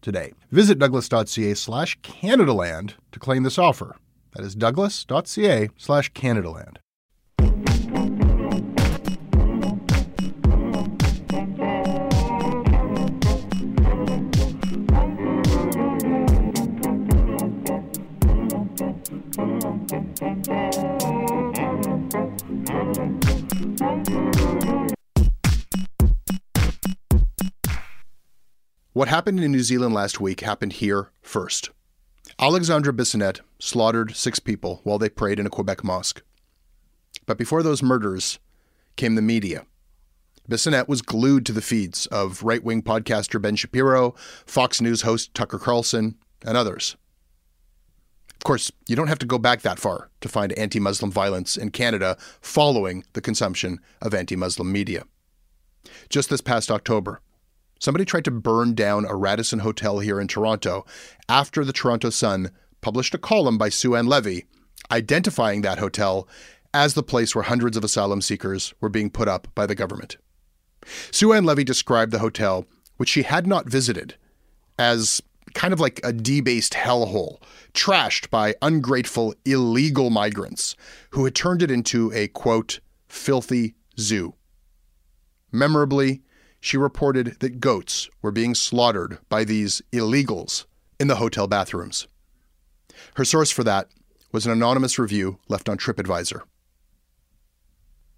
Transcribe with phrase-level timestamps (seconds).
[0.00, 0.32] today.
[0.50, 3.96] Visit douglas.ca slash Canadaland to claim this offer.
[4.34, 6.76] That is douglas.ca slash Canadaland.
[28.98, 31.70] What happened in New Zealand last week happened here first.
[32.40, 36.20] Alexandre Bissonnette slaughtered six people while they prayed in a Quebec mosque.
[37.24, 38.40] But before those murders
[38.96, 39.66] came the media.
[40.50, 44.16] Bissonnette was glued to the feeds of right wing podcaster Ben Shapiro,
[44.46, 46.96] Fox News host Tucker Carlson, and others.
[48.34, 51.56] Of course, you don't have to go back that far to find anti Muslim violence
[51.56, 55.04] in Canada following the consumption of anti Muslim media.
[56.08, 57.20] Just this past October,
[57.78, 60.84] Somebody tried to burn down a Radisson hotel here in Toronto
[61.28, 62.50] after the Toronto Sun
[62.80, 64.44] published a column by Sue Ann Levy
[64.90, 66.28] identifying that hotel
[66.74, 70.16] as the place where hundreds of asylum seekers were being put up by the government.
[71.10, 74.16] Sue Ann Levy described the hotel, which she had not visited,
[74.78, 75.22] as
[75.54, 77.40] kind of like a debased hellhole,
[77.74, 80.76] trashed by ungrateful, illegal migrants
[81.10, 84.34] who had turned it into a quote, filthy zoo.
[85.50, 86.22] Memorably,
[86.60, 90.66] she reported that goats were being slaughtered by these illegals
[90.98, 92.06] in the hotel bathrooms.
[93.14, 93.88] Her source for that
[94.32, 96.42] was an anonymous review left on TripAdvisor.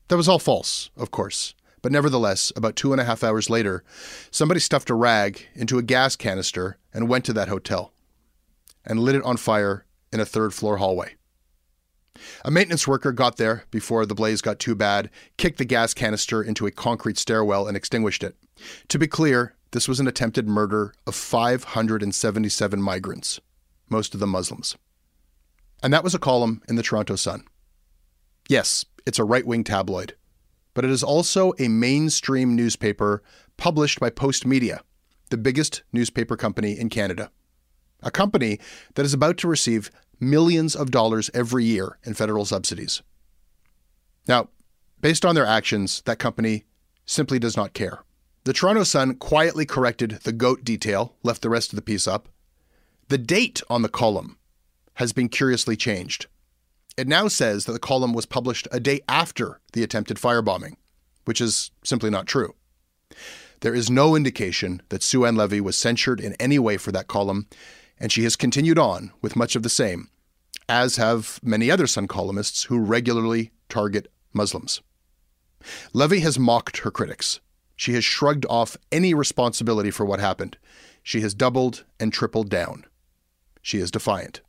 [0.09, 3.85] That was all false, of course, but nevertheless, about two and a half hours later,
[4.31, 7.93] somebody stuffed a rag into a gas canister and went to that hotel
[8.85, 11.15] and lit it on fire in a third floor hallway.
[12.45, 16.43] A maintenance worker got there before the blaze got too bad, kicked the gas canister
[16.43, 18.37] into a concrete stairwell, and extinguished it.
[18.89, 23.41] To be clear, this was an attempted murder of 577 migrants,
[23.89, 24.77] most of them Muslims.
[25.83, 27.45] And that was a column in the Toronto Sun.
[28.49, 30.15] Yes, it's a right wing tabloid,
[30.75, 33.23] but it is also a mainstream newspaper
[33.57, 34.81] published by Postmedia,
[35.31, 37.31] the biggest newspaper company in Canada.
[38.03, 38.59] A company
[38.95, 43.03] that is about to receive millions of dollars every year in federal subsidies.
[44.29, 44.49] Now,
[45.01, 46.65] based on their actions, that company
[47.07, 48.05] simply does not care.
[48.45, 52.29] The Toronto Sun quietly corrected the goat detail, left the rest of the piece up.
[53.09, 54.39] The date on the column
[54.95, 56.27] has been curiously changed.
[56.97, 60.77] It now says that the column was published a day after the attempted firebombing,
[61.25, 62.55] which is simply not true.
[63.61, 67.09] There is no indication that Sue Ann Levy was censured in any way for that
[67.09, 67.47] column,
[68.01, 70.09] and she has continued on with much of the same,
[70.69, 74.81] as have many other Sun columnists who regularly target Muslims.
[75.93, 77.41] Levy has mocked her critics.
[77.77, 80.57] She has shrugged off any responsibility for what happened.
[81.03, 82.87] She has doubled and tripled down.
[83.63, 84.41] She is defiant.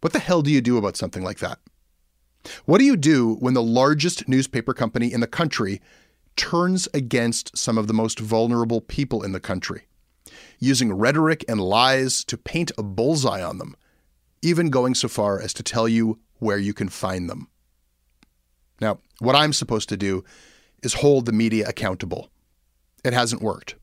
[0.00, 1.58] What the hell do you do about something like that?
[2.64, 5.80] What do you do when the largest newspaper company in the country
[6.36, 9.87] turns against some of the most vulnerable people in the country?
[10.58, 13.76] Using rhetoric and lies to paint a bullseye on them,
[14.42, 17.48] even going so far as to tell you where you can find them.
[18.80, 20.24] Now, what I'm supposed to do
[20.82, 22.30] is hold the media accountable.
[23.04, 23.76] It hasn't worked.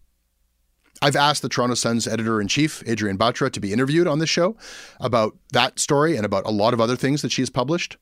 [1.01, 4.29] I've asked the Toronto Sun's editor in chief, Adrienne Batra, to be interviewed on this
[4.29, 4.55] show
[4.99, 7.97] about that story and about a lot of other things that she's published.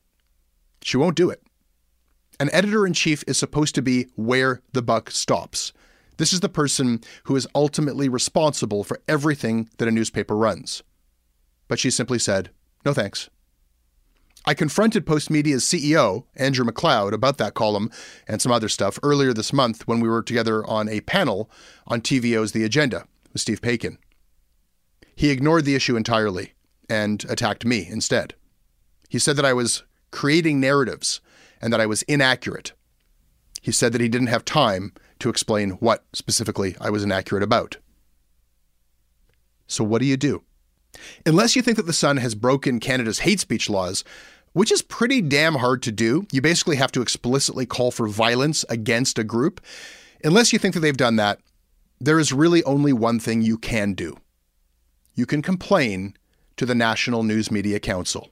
[0.82, 1.42] She won't do it.
[2.38, 5.72] An editor in chief is supposed to be where the buck stops.
[6.16, 10.82] This is the person who is ultimately responsible for everything that a newspaper runs.
[11.68, 12.50] But she simply said,
[12.84, 13.30] no thanks.
[14.46, 17.90] I confronted Postmedia's CEO, Andrew MacLeod, about that column
[18.28, 21.50] and some other stuff earlier this month when we were together on a panel
[21.86, 23.96] on TVO's The Agenda with Steve Paikin.
[25.16, 26.52] He ignored the issue entirely
[26.90, 28.34] and attacked me instead.
[29.08, 31.22] He said that I was creating narratives
[31.62, 32.72] and that I was inaccurate.
[33.62, 37.76] He said that he didn't have time to explain what specifically I was inaccurate about.
[39.66, 40.42] So, what do you do?
[41.26, 44.04] Unless you think that the Sun has broken Canada's hate speech laws,
[44.52, 46.26] which is pretty damn hard to do.
[46.30, 49.60] You basically have to explicitly call for violence against a group.
[50.22, 51.40] Unless you think that they've done that,
[52.00, 54.16] there is really only one thing you can do
[55.14, 56.16] you can complain
[56.56, 58.30] to the National News Media Council.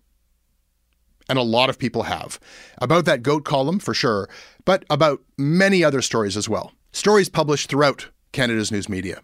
[1.33, 2.39] And a lot of people have.
[2.77, 4.29] About that goat column, for sure,
[4.67, 6.73] but about many other stories as well.
[6.93, 9.23] Stories published throughout Canada's news media.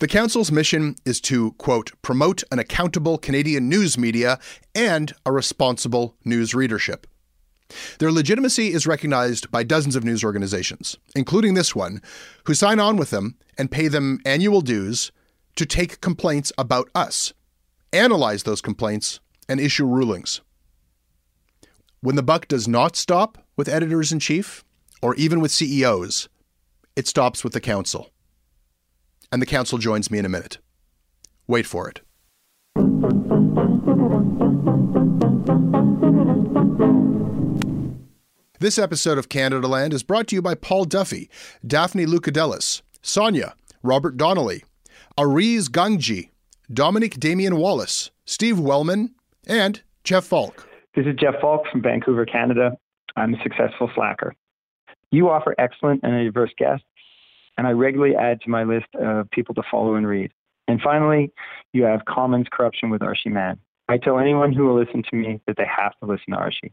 [0.00, 4.38] The Council's mission is to, quote, promote an accountable Canadian news media
[4.74, 7.06] and a responsible news readership.
[7.98, 12.02] Their legitimacy is recognized by dozens of news organizations, including this one,
[12.44, 15.12] who sign on with them and pay them annual dues
[15.56, 17.32] to take complaints about us,
[17.90, 19.18] analyze those complaints,
[19.48, 20.42] and issue rulings.
[22.00, 24.64] When the buck does not stop with editors in chief,
[25.02, 26.28] or even with CEOs,
[26.96, 28.10] it stops with the council
[29.32, 30.58] and the council joins me in a minute.
[31.46, 32.00] Wait for it.
[38.58, 41.30] This episode of Canada Land is brought to you by Paul Duffy,
[41.66, 44.64] Daphne Lucadelis, Sonia, Robert Donnelly,
[45.16, 46.28] Ariz Gangji,
[46.72, 49.14] Dominic Damian Wallace, Steve Wellman,
[49.46, 50.69] and Jeff Falk.
[50.94, 52.72] This is Jeff Falk from Vancouver, Canada.
[53.16, 54.34] I'm a successful slacker.
[55.10, 56.84] You offer excellent and diverse guests
[57.60, 60.32] and I regularly add to my list of people to follow and read.
[60.66, 61.30] And finally,
[61.74, 63.58] you have Commons Corruption with Arshy Mann.
[63.86, 66.72] I tell anyone who will listen to me that they have to listen to Arshy.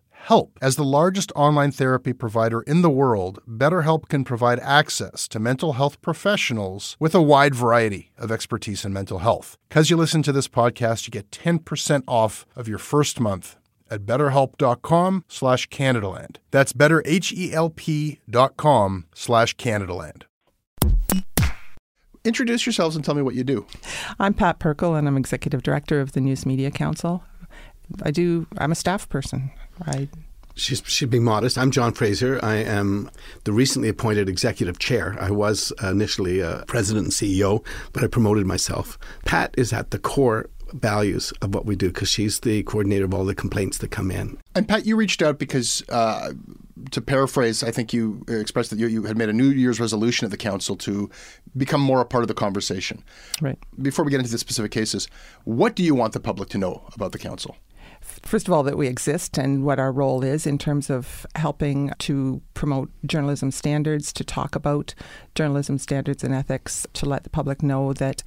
[0.21, 0.57] help.
[0.61, 5.73] As the largest online therapy provider in the world, BetterHelp can provide access to mental
[5.73, 9.57] health professionals with a wide variety of expertise in mental health.
[9.69, 13.57] Because you listen to this podcast, you get 10% off of your first month
[13.89, 16.37] at betterhelp.com slash Canadaland.
[16.51, 20.23] That's betterhelp.com slash Canadaland.
[22.23, 23.65] Introduce yourselves and tell me what you do.
[24.19, 27.23] I'm Pat Perkel, and I'm executive director of the News Media Council.
[28.03, 28.47] I do.
[28.57, 29.51] I'm a staff person.
[29.85, 30.07] I
[30.55, 31.57] She's she's being modest.
[31.57, 32.39] I'm John Fraser.
[32.43, 33.09] I am
[33.45, 35.15] the recently appointed executive chair.
[35.19, 38.99] I was initially a president and CEO, but I promoted myself.
[39.25, 43.13] Pat is at the core values of what we do because she's the coordinator of
[43.13, 44.37] all the complaints that come in.
[44.55, 46.33] And Pat, you reached out because, uh,
[46.91, 50.25] to paraphrase, I think you expressed that you, you had made a New Year's resolution
[50.25, 51.09] at the council to
[51.55, 53.03] become more a part of the conversation.
[53.41, 53.59] Right.
[53.81, 55.07] Before we get into the specific cases,
[55.43, 57.57] what do you want the public to know about the council?
[58.01, 61.91] First of all, that we exist and what our role is in terms of helping
[61.99, 64.93] to promote journalism standards, to talk about
[65.35, 68.23] journalism standards and ethics, to let the public know that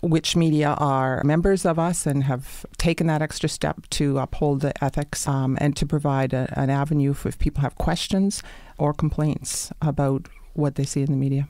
[0.00, 4.84] which media are members of us and have taken that extra step to uphold the
[4.84, 8.42] ethics um, and to provide a, an avenue for if people have questions
[8.78, 11.48] or complaints about what they see in the media.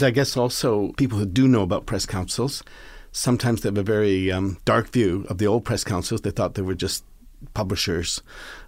[0.00, 2.62] I guess also people who do know about press councils,
[3.12, 6.22] sometimes they have a very um, dark view of the old press councils.
[6.22, 7.04] They thought they were just
[7.54, 8.22] publishers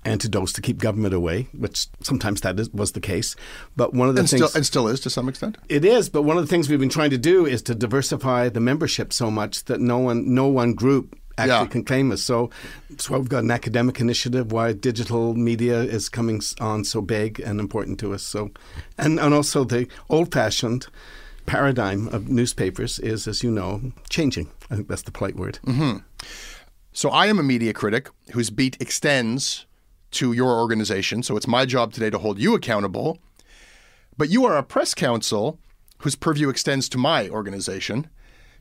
[0.05, 3.37] antidotes to keep government away, which sometimes that is, was the case.
[3.77, 5.59] But one of the and things still, and still is to some extent.
[5.69, 8.49] It is, but one of the things we've been trying to do is to diversify
[8.49, 11.67] the membership so much that no one, no one group actually yeah.
[11.67, 12.23] can claim us.
[12.23, 12.51] So
[12.91, 14.53] that's why we've got an academic initiative.
[14.53, 18.23] Why digital media is coming on so big and important to us.
[18.23, 18.51] So,
[18.99, 20.87] and and also the old-fashioned
[21.47, 24.51] paradigm of newspapers is, as you know, changing.
[24.71, 25.59] I think that's the polite word.
[25.67, 25.99] Mm-hmm.
[26.93, 29.67] So I am a media critic whose beat extends
[30.13, 31.23] to your organization.
[31.23, 33.19] So it's my job today to hold you accountable.
[34.17, 35.59] But you are a press council
[35.99, 38.09] whose purview extends to my organization.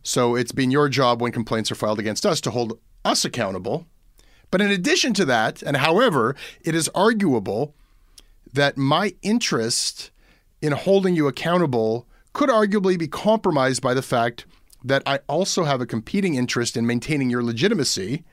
[0.01, 3.85] So it's been your job when complaints are filed against us to hold us accountable.
[4.49, 7.75] But in addition to that, and however, it is arguable
[8.51, 10.11] that my interest
[10.61, 14.45] in holding you accountable could arguably be compromised by the fact
[14.83, 18.23] that I also have a competing interest in maintaining your legitimacy,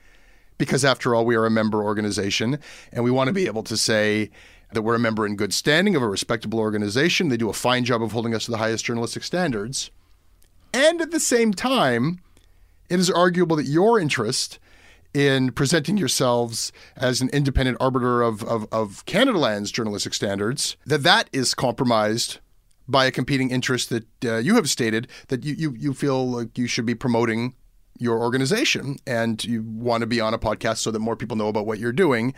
[0.58, 2.58] because after all, we are a member organization
[2.92, 4.30] and we want to be able to say
[4.72, 7.28] that we're a member in good standing of a respectable organization.
[7.28, 9.90] They do a fine job of holding us to the highest journalistic standards.
[10.72, 12.20] And at the same time,
[12.88, 14.58] it is arguable that your interest
[15.12, 21.02] in presenting yourselves as an independent arbiter of, of, of Canada Land's journalistic standards, that
[21.02, 22.38] that is compromised
[22.90, 26.58] by a competing interest that uh, you have stated that you, you, you feel like
[26.58, 27.54] you should be promoting
[28.00, 31.48] your organization and you want to be on a podcast so that more people know
[31.48, 32.34] about what you're doing,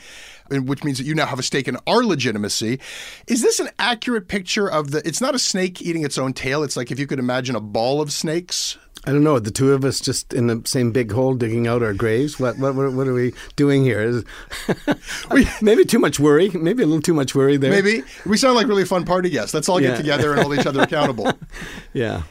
[0.50, 2.80] which means that you now have a stake in our legitimacy.
[3.28, 5.06] Is this an accurate picture of the?
[5.06, 6.64] It's not a snake eating its own tail.
[6.64, 9.40] It's like if you could imagine a ball of snakes I don't know.
[9.40, 12.38] The two of us just in the same big hole digging out our graves.
[12.38, 14.22] What what what are we doing here?
[15.62, 16.50] maybe too much worry.
[16.50, 17.70] Maybe a little too much worry there.
[17.70, 19.54] Maybe we sound like really fun party guests.
[19.54, 19.88] Let's all yeah.
[19.88, 21.32] get together and hold each other accountable.
[21.92, 22.22] yeah.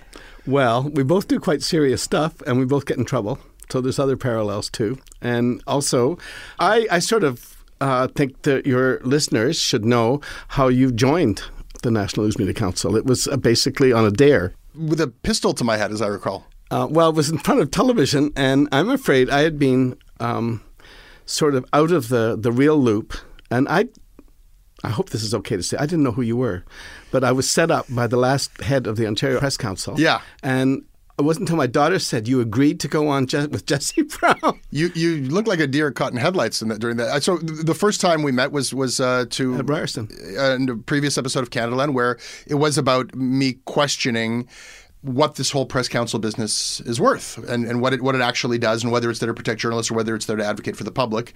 [0.47, 3.37] Well, we both do quite serious stuff, and we both get in trouble.
[3.69, 4.97] So there's other parallels too.
[5.21, 6.17] And also,
[6.57, 11.41] I I sort of uh, think that your listeners should know how you joined
[11.83, 12.95] the National News Media Council.
[12.95, 14.53] It was uh, basically on a dare.
[14.73, 16.45] With a pistol to my head, as I recall.
[16.71, 20.63] Uh, well, it was in front of television, and I'm afraid I had been um,
[21.25, 23.13] sort of out of the, the real loop.
[23.51, 23.87] And I,
[24.83, 26.63] I hope this is okay to say, I didn't know who you were,
[27.11, 29.99] but I was set up by the last head of the Ontario Press Council.
[29.99, 30.21] Yeah.
[30.41, 30.85] And
[31.19, 34.59] it wasn't until my daughter said you agreed to go on Je- with Jesse Brown.
[34.71, 37.21] You you looked like a deer caught in headlights in that, during that.
[37.23, 41.43] So the first time we met was was uh, to At uh, a previous episode
[41.43, 44.47] of Canada Land, where it was about me questioning
[45.01, 48.60] what this whole press council business is worth and, and what it what it actually
[48.60, 50.84] does and whether it's there to protect journalists or whether it's there to advocate for
[50.84, 51.34] the public.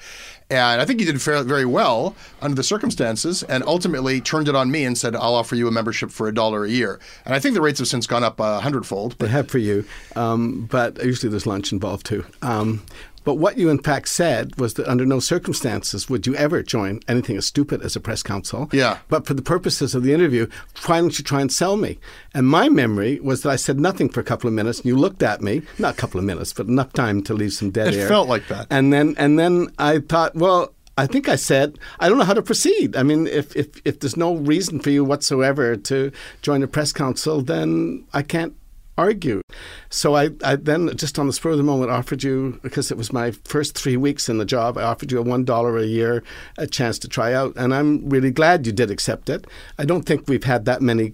[0.51, 4.69] And I think you did very well under the circumstances and ultimately turned it on
[4.69, 6.99] me and said, I'll offer you a membership for a dollar a year.
[7.25, 9.17] And I think the rates have since gone up a hundredfold.
[9.17, 9.85] They have for you.
[10.15, 12.23] Um, but usually there's lunch involved too.
[12.43, 12.83] Um,
[13.25, 17.01] but what you in fact said was that under no circumstances would you ever join
[17.07, 18.69] anything as stupid as a press council.
[18.71, 18.99] Yeah.
[19.09, 20.47] But for the purposes of the interview,
[20.85, 21.99] why don't you try and sell me?
[22.33, 24.95] And my memory was that I said nothing for a couple of minutes, and you
[24.95, 27.89] looked at me, not a couple of minutes, but enough time to leave some dead
[27.89, 28.05] it air.
[28.05, 28.67] It felt like that.
[28.69, 32.33] And then and then I thought, well, I think I said, I don't know how
[32.33, 32.95] to proceed.
[32.95, 36.93] I mean, if, if, if there's no reason for you whatsoever to join a press
[36.93, 38.55] council, then I can't
[38.97, 39.41] argue.
[39.89, 42.97] So I, I then, just on the spur of the moment, offered you, because it
[42.97, 46.23] was my first three weeks in the job, I offered you a $1 a year
[46.57, 47.53] a chance to try out.
[47.55, 49.45] And I'm really glad you did accept it.
[49.77, 51.13] I don't think we've had that many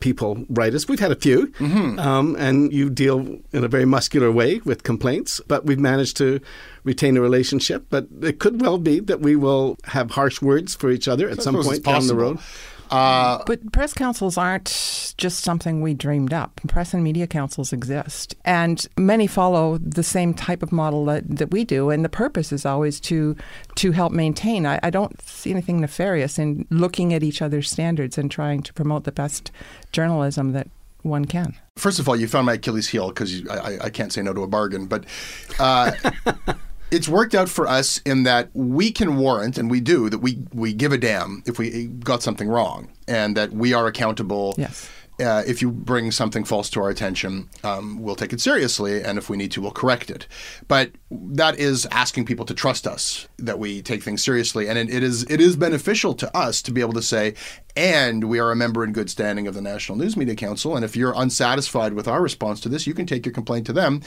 [0.00, 0.88] people write us.
[0.88, 1.98] We've had a few, mm-hmm.
[1.98, 6.40] um, and you deal in a very muscular way with complaints, but we've managed to
[6.84, 7.86] retain a relationship.
[7.90, 11.42] But it could well be that we will have harsh words for each other at
[11.42, 12.38] some point down the road.
[12.90, 16.60] Uh, But press councils aren't just something we dreamed up.
[16.68, 18.34] Press and media councils exist.
[18.44, 21.90] And many follow the same type of model that, that we do.
[21.90, 23.36] And the purpose is always to
[23.76, 24.66] to help maintain.
[24.66, 28.72] I, I don't see anything nefarious in looking at each other's standards and trying to
[28.72, 29.50] promote the best
[29.92, 30.68] journalism that
[31.02, 31.54] one can.
[31.76, 34.32] First of all, you found my Achilles heel because I, I, I can't say no
[34.32, 34.86] to a bargain.
[34.86, 35.04] But
[35.58, 35.92] uh,
[36.90, 40.38] it's worked out for us in that we can warrant, and we do, that we,
[40.52, 44.54] we give a damn if we got something wrong and that we are accountable.
[44.56, 44.88] Yes.
[45.20, 49.18] Uh, if you bring something false to our attention, um, we'll take it seriously, and
[49.18, 50.28] if we need to, we'll correct it.
[50.68, 54.88] But that is asking people to trust us that we take things seriously, and it,
[54.88, 57.34] it is it is beneficial to us to be able to say,
[57.76, 60.84] and we are a member in good standing of the National News Media Council, and
[60.84, 64.02] if you're unsatisfied with our response to this, you can take your complaint to them.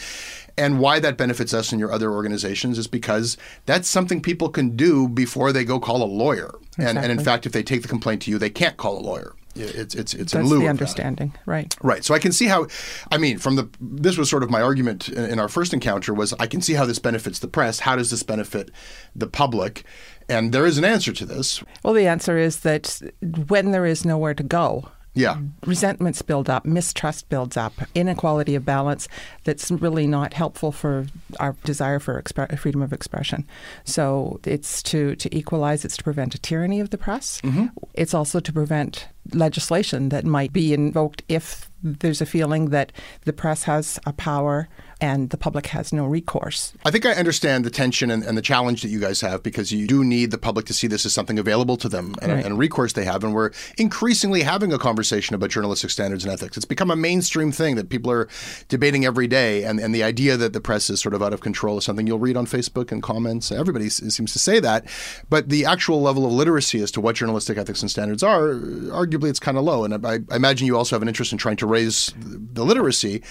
[0.57, 4.75] And why that benefits us and your other organizations is because that's something people can
[4.75, 6.55] do before they go call a lawyer.
[6.77, 9.01] And, and in fact, if they take the complaint to you, they can't call a
[9.01, 9.35] lawyer.
[9.55, 11.75] It's it's it's in That's lieu the understanding, right?
[11.81, 12.03] Right.
[12.05, 12.67] So I can see how,
[13.11, 16.13] I mean, from the, this was sort of my argument in, in our first encounter
[16.13, 17.79] was I can see how this benefits the press.
[17.79, 18.71] How does this benefit
[19.15, 19.83] the public?
[20.29, 21.61] And there is an answer to this.
[21.83, 23.01] Well, the answer is that
[23.47, 25.37] when there is nowhere to go, Yeah.
[25.65, 29.09] resentments build up, mistrust builds up, inequality of balance
[29.43, 31.07] that's really not helpful for
[31.41, 33.45] our desire for expre- freedom of expression.
[33.83, 37.41] So it's to, to equalize, it's to prevent a tyranny of the press.
[37.41, 37.65] Mm-hmm.
[37.93, 42.91] It's also to prevent legislation that might be invoked if there's a feeling that
[43.25, 44.67] the press has a power
[45.01, 46.73] and the public has no recourse.
[46.85, 49.71] I think I understand the tension and, and the challenge that you guys have because
[49.71, 52.45] you do need the public to see this as something available to them and, Right.
[52.45, 53.23] and recourse they have.
[53.23, 56.55] And we're increasingly having a conversation about journalistic standards and ethics.
[56.55, 58.27] It's become a mainstream thing that people are
[58.69, 59.63] debating every day.
[59.63, 62.05] And, and the idea that the press is sort of out of control is something
[62.05, 63.51] you'll read on Facebook and comments.
[63.51, 64.85] Everybody seems to say that.
[65.29, 69.29] But the actual level of literacy as to what journalistic ethics and standards are, arguably
[69.31, 69.83] it's kind of low.
[69.83, 73.23] And I, I imagine you also have an interest in trying to raise the literacy.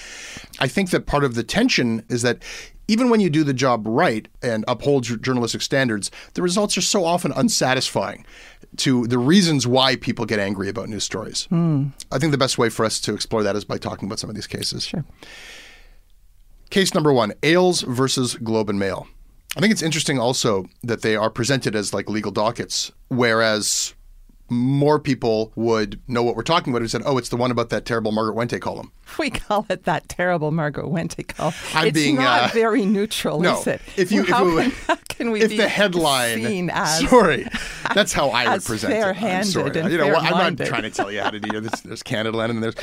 [0.59, 1.60] I think that part of the tension
[2.09, 2.43] is that
[2.89, 6.83] even when you do the job right and uphold your journalistic standards, the results are
[6.83, 8.27] so often unsatisfying
[8.79, 11.45] to the reasons why people get angry about news stories.
[11.45, 11.89] Hmm.
[12.11, 14.29] I think the best way for us to explore that is by talking about some
[14.29, 14.87] of these cases.
[14.87, 15.05] Sure.
[16.71, 19.07] Case number one Ailes versus Globe and Mail.
[19.57, 23.95] I think it's interesting also that they are presented as like legal dockets, whereas
[24.51, 27.71] more people would know what we're talking about if said, oh, it's the one about
[27.71, 28.93] that terrible Margaret Wente column.
[29.19, 31.53] We call it that terrible Margaret Wente call.
[31.75, 33.81] I'm it's being, not uh, very neutral, no, is it?
[33.97, 37.01] if you- if how, you- can, how can we if be the headline, seen as
[37.11, 37.47] sorry,
[37.95, 39.03] that's how I would present it.
[39.05, 39.79] I'm sorry.
[39.81, 41.81] and you know, what, I'm not trying to tell you how to do this.
[41.81, 42.77] There's Canada Land and there's.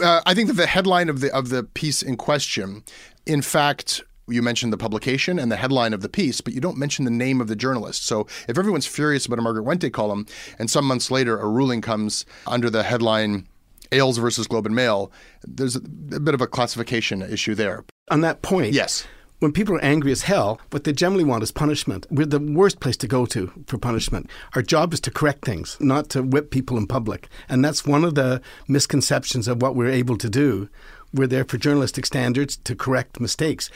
[0.00, 2.84] Uh, I think that the headline of the of the piece in question,
[3.26, 4.02] in fact.
[4.28, 7.10] You mentioned the publication and the headline of the piece, but you don't mention the
[7.10, 8.04] name of the journalist.
[8.04, 10.26] So if everyone's furious about a Margaret Wente column,
[10.58, 13.48] and some months later a ruling comes under the headline
[13.90, 15.10] Ailes versus Globe and Mail,
[15.42, 15.80] there's a,
[16.14, 17.84] a bit of a classification issue there.
[18.10, 19.06] On that point, Yes.
[19.40, 22.06] when people are angry as hell, what they generally want is punishment.
[22.10, 24.30] We're the worst place to go to for punishment.
[24.54, 27.28] Our job is to correct things, not to whip people in public.
[27.48, 30.68] And that's one of the misconceptions of what we're able to do.
[31.12, 33.68] We're there for journalistic standards to correct mistakes.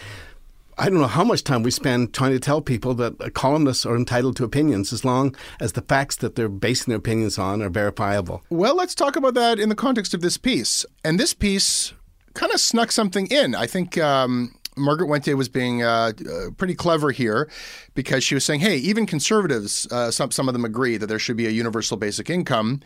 [0.78, 3.96] I don't know how much time we spend trying to tell people that columnists are
[3.96, 7.70] entitled to opinions as long as the facts that they're basing their opinions on are
[7.70, 8.42] verifiable.
[8.50, 10.84] Well, let's talk about that in the context of this piece.
[11.02, 11.94] And this piece
[12.34, 13.54] kind of snuck something in.
[13.54, 17.48] I think um, Margaret Wente was being uh, uh, pretty clever here
[17.94, 21.18] because she was saying, hey, even conservatives, uh, some, some of them agree that there
[21.18, 22.80] should be a universal basic income.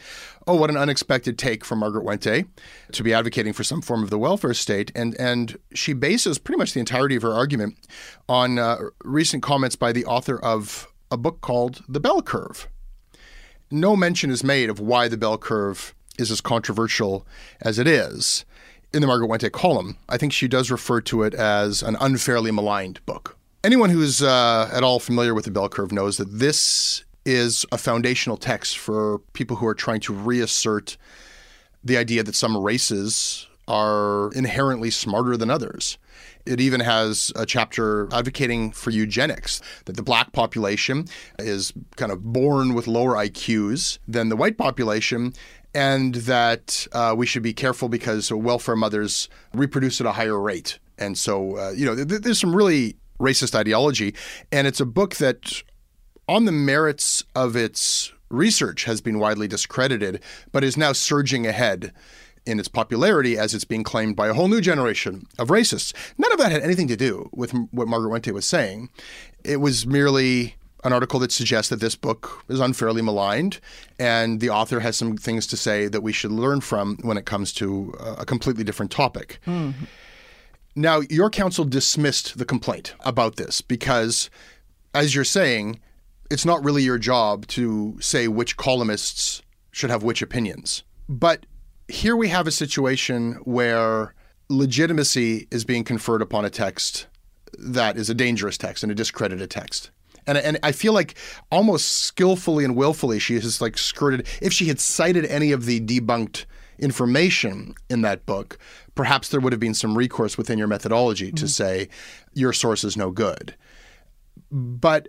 [0.47, 2.47] Oh, what an unexpected take from Margaret Wente
[2.93, 4.93] to be advocating for some form of the welfare state.
[4.95, 7.77] And, and she bases pretty much the entirety of her argument
[8.29, 12.69] on uh, recent comments by the author of a book called The Bell Curve
[13.71, 17.27] no mention is made of why the bell curve is as controversial
[17.61, 18.45] as it is
[18.93, 19.97] in the Margaret Wente column.
[20.09, 23.37] I think she does refer to it as an unfairly maligned book.
[23.63, 27.79] Anyone who's uh, at all familiar with the bell curve knows that this is a
[27.79, 30.97] foundational text for people who are trying to reassert
[31.85, 35.99] the idea that some races are inherently smarter than others.
[36.47, 41.07] It even has a chapter advocating for eugenics, that the black population
[41.39, 45.35] is kind of born with lower IQs than the white population,
[45.75, 50.79] and that uh, we should be careful because welfare mothers reproduce at a higher rate.
[50.99, 54.15] And so, uh, you know, th- there's some really racist ideology.
[54.51, 55.63] And it's a book that
[56.29, 61.93] on the merits of its research has been widely discredited, but is now surging ahead
[62.47, 65.93] in its popularity as it's being claimed by a whole new generation of racists.
[66.17, 68.89] None of that had anything to do with what Margaret Wente was saying.
[69.45, 73.61] It was merely an article that suggests that this book is unfairly maligned,
[73.99, 77.27] and the author has some things to say that we should learn from when it
[77.27, 79.39] comes to a completely different topic.
[79.47, 79.85] Mm-hmm.
[80.77, 84.31] Now, your counsel dismissed the complaint about this because,
[84.95, 85.81] as you're saying,
[86.31, 90.85] it's not really your job to say which columnists should have which opinions.
[91.09, 91.45] But
[91.89, 94.15] here we have a situation where
[94.49, 97.07] legitimacy is being conferred upon a text
[97.59, 99.91] that is a dangerous text and a discredited text.
[100.31, 101.15] And, and I feel like
[101.51, 104.27] almost skillfully and willfully she has like skirted.
[104.41, 106.45] If she had cited any of the debunked
[106.79, 108.59] information in that book,
[108.95, 111.37] perhaps there would have been some recourse within your methodology mm-hmm.
[111.37, 111.89] to say
[112.33, 113.57] your source is no good.
[114.53, 115.09] But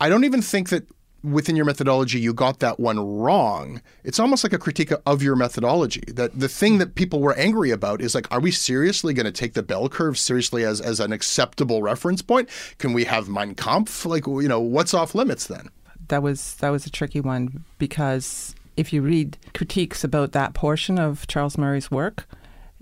[0.00, 0.86] I don't even think that
[1.22, 3.80] within your methodology you got that one wrong.
[4.04, 6.02] It's almost like a critique of your methodology.
[6.08, 9.32] That the thing that people were angry about is like, are we seriously going to
[9.32, 12.48] take the bell curve seriously as, as an acceptable reference point?
[12.78, 14.04] Can we have Mein Kampf?
[14.04, 15.68] Like, you know, what's off limits then?
[16.08, 20.98] That was that was a tricky one because if you read critiques about that portion
[20.98, 22.26] of Charles Murray's work,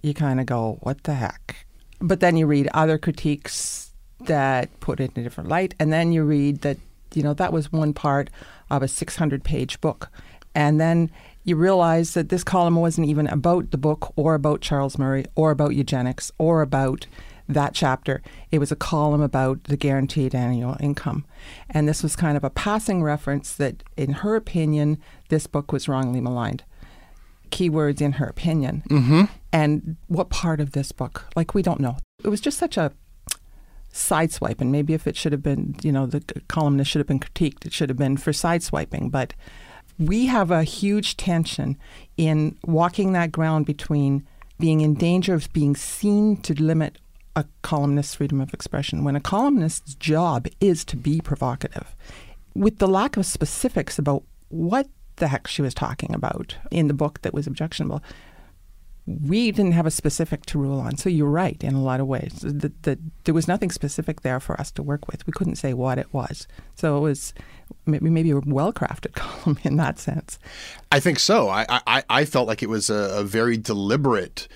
[0.02, 1.66] you kind of go, what the heck?
[2.00, 6.12] But then you read other critiques that put it in a different light, and then
[6.12, 6.78] you read that
[7.14, 8.30] you know, that was one part
[8.70, 10.10] of a 600 page book.
[10.54, 11.10] And then
[11.44, 15.50] you realize that this column wasn't even about the book or about Charles Murray or
[15.50, 17.06] about eugenics or about
[17.48, 18.22] that chapter.
[18.50, 21.24] It was a column about the guaranteed annual income.
[21.68, 25.88] And this was kind of a passing reference that, in her opinion, this book was
[25.88, 26.64] wrongly maligned.
[27.50, 28.84] Keywords in her opinion.
[28.88, 29.22] Mm-hmm.
[29.52, 31.26] And what part of this book?
[31.34, 31.96] Like, we don't know.
[32.22, 32.92] It was just such a
[33.92, 34.60] sideswipe.
[34.60, 37.66] And maybe if it should have been, you know, the columnist should have been critiqued,
[37.66, 39.10] it should have been for sideswiping.
[39.10, 39.34] But
[39.98, 41.76] we have a huge tension
[42.16, 44.26] in walking that ground between
[44.58, 46.98] being in danger of being seen to limit
[47.36, 51.94] a columnist's freedom of expression when a columnist's job is to be provocative.
[52.54, 56.94] With the lack of specifics about what the heck she was talking about in the
[56.94, 58.02] book that was objectionable,
[59.22, 60.96] we didn't have a specific to rule on.
[60.96, 62.40] So you're right in a lot of ways.
[62.40, 65.26] The, the, there was nothing specific there for us to work with.
[65.26, 66.46] We couldn't say what it was.
[66.74, 67.34] So it was
[67.86, 70.38] maybe, maybe a well crafted column in that sense.
[70.92, 71.48] I think so.
[71.48, 74.48] I, I, I felt like it was a, a very deliberate.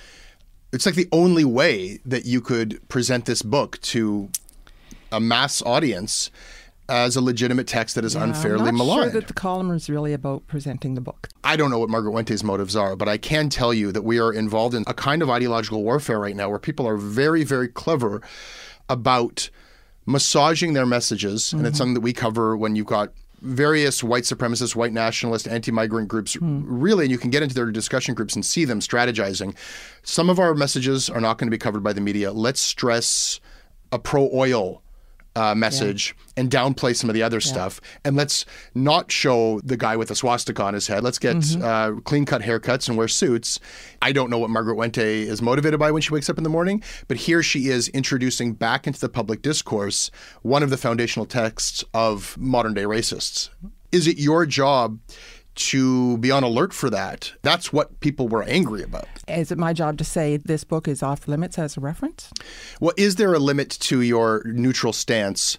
[0.72, 4.28] It's like the only way that you could present this book to
[5.12, 6.30] a mass audience
[6.88, 9.12] as a legitimate text that is yeah, unfairly I'm not maligned.
[9.12, 11.28] Sure that the column is really about presenting the book.
[11.42, 14.18] I don't know what Margaret Wente's motives are, but I can tell you that we
[14.18, 17.68] are involved in a kind of ideological warfare right now where people are very, very
[17.68, 18.20] clever
[18.88, 19.50] about
[20.06, 21.58] massaging their messages, mm-hmm.
[21.58, 21.78] and it's mm-hmm.
[21.78, 26.36] something that we cover when you've got various white supremacist, white nationalist, anti-migrant groups.
[26.36, 26.62] Mm.
[26.66, 29.54] Really, and you can get into their discussion groups and see them strategizing.
[30.02, 32.32] Some of our messages are not going to be covered by the media.
[32.32, 33.40] Let's stress
[33.92, 34.82] a pro-oil
[35.36, 36.42] uh, message yeah.
[36.42, 37.52] and downplay some of the other yeah.
[37.52, 37.80] stuff.
[38.04, 38.44] And let's
[38.74, 41.02] not show the guy with a swastika on his head.
[41.02, 41.62] Let's get mm-hmm.
[41.62, 43.60] uh, clean cut haircuts and wear suits.
[44.02, 46.50] I don't know what Margaret Wente is motivated by when she wakes up in the
[46.50, 50.10] morning, but here she is introducing back into the public discourse
[50.42, 53.50] one of the foundational texts of modern day racists.
[53.92, 54.98] Is it your job
[55.54, 57.32] to be on alert for that.
[57.42, 59.08] That's what people were angry about.
[59.28, 62.30] Is it my job to say this book is off limits as a reference?
[62.80, 65.58] Well, is there a limit to your neutral stance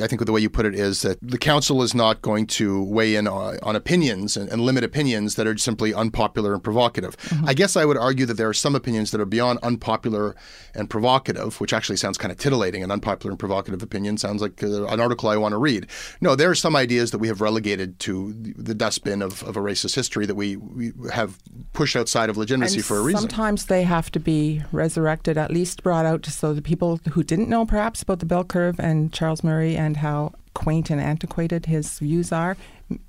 [0.00, 2.82] I think the way you put it is that the council is not going to
[2.82, 7.14] weigh in on, on opinions and, and, limit opinions that are simply unpopular and provocative.
[7.16, 7.48] Mm-hmm.
[7.48, 10.34] I guess I would argue that there are some opinions that are beyond unpopular
[10.74, 12.82] and provocative, which actually sounds kind of titillating.
[12.82, 15.88] An unpopular and provocative opinion sounds like uh, an article I want to read.
[16.22, 19.60] No, there are some ideas that we have relegated to the dustbin of, of a
[19.60, 21.38] racist history that we, we have
[21.74, 23.20] pushed outside of legitimacy and for a reason.
[23.20, 27.22] Sometimes they have to be resurrected, at least brought out, just so the people who
[27.22, 31.66] didn't know perhaps about the bell curve and Charles Murray and how quaint and antiquated
[31.66, 32.56] his views are,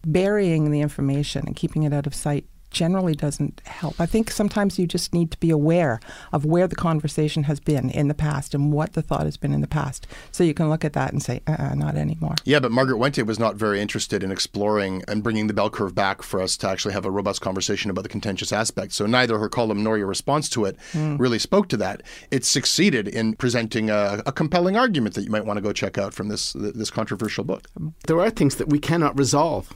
[0.05, 3.99] burying the information and keeping it out of sight generally doesn't help.
[3.99, 5.99] I think sometimes you just need to be aware
[6.31, 9.53] of where the conversation has been in the past and what the thought has been
[9.53, 10.07] in the past.
[10.31, 12.35] So you can look at that and say, uh-uh, not anymore.
[12.43, 15.95] Yeah, but Margaret Wente was not very interested in exploring and bringing the bell curve
[15.95, 18.95] back for us to actually have a robust conversation about the contentious aspects.
[18.95, 21.19] So neither her column nor your response to it mm.
[21.19, 22.01] really spoke to that.
[22.31, 25.97] It succeeded in presenting a, a compelling argument that you might want to go check
[25.97, 27.67] out from this this controversial book.
[28.07, 29.73] There are things that we cannot resolve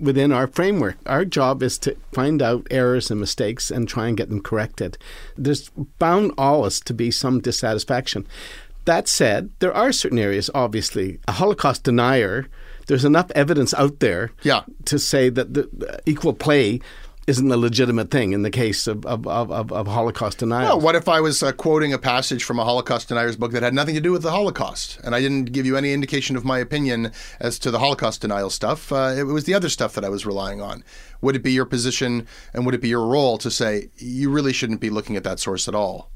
[0.00, 0.96] within our framework.
[1.06, 4.98] Our job is to find out errors and mistakes and try and get them corrected.
[5.36, 8.26] There's bound always to be some dissatisfaction.
[8.84, 11.20] That said, there are certain areas, obviously.
[11.28, 12.48] A Holocaust denier,
[12.86, 14.62] there's enough evidence out there yeah.
[14.86, 16.80] to say that the equal play
[17.28, 20.78] isn't a legitimate thing in the case of, of, of, of Holocaust denial.
[20.78, 23.62] Well, what if I was uh, quoting a passage from a Holocaust denier's book that
[23.62, 26.44] had nothing to do with the Holocaust, and I didn't give you any indication of
[26.46, 28.90] my opinion as to the Holocaust denial stuff?
[28.90, 30.82] Uh, it was the other stuff that I was relying on.
[31.20, 34.54] Would it be your position and would it be your role to say you really
[34.54, 36.10] shouldn't be looking at that source at all?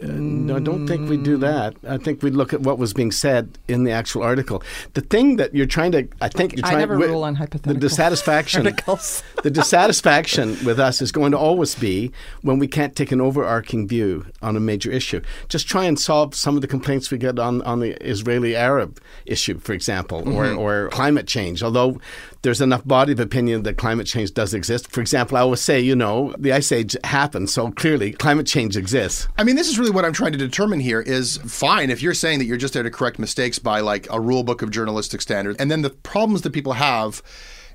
[0.00, 1.40] No, I don't think we do mm.
[1.40, 1.74] that.
[1.88, 4.62] I think we look at what was being said in the actual article.
[4.94, 6.80] The thing that you're trying to, I think you're I trying.
[6.80, 8.64] never wi- rule on The hypothetical dissatisfaction.
[9.42, 13.88] the dissatisfaction with us is going to always be when we can't take an overarching
[13.88, 15.20] view on a major issue.
[15.48, 19.58] Just try and solve some of the complaints we get on, on the Israeli-Arab issue,
[19.58, 20.58] for example, or, mm-hmm.
[20.58, 21.62] or climate change.
[21.62, 22.00] Although
[22.42, 24.90] there's enough body of opinion that climate change does exist.
[24.90, 28.76] For example, I always say, you know, the ice age happened, so clearly climate change
[28.76, 29.28] exists.
[29.36, 32.14] I mean, this is really what I'm trying to determine here is fine if you're
[32.14, 35.20] saying that you're just there to correct mistakes by like a rule book of journalistic
[35.20, 37.22] standards, and then the problems that people have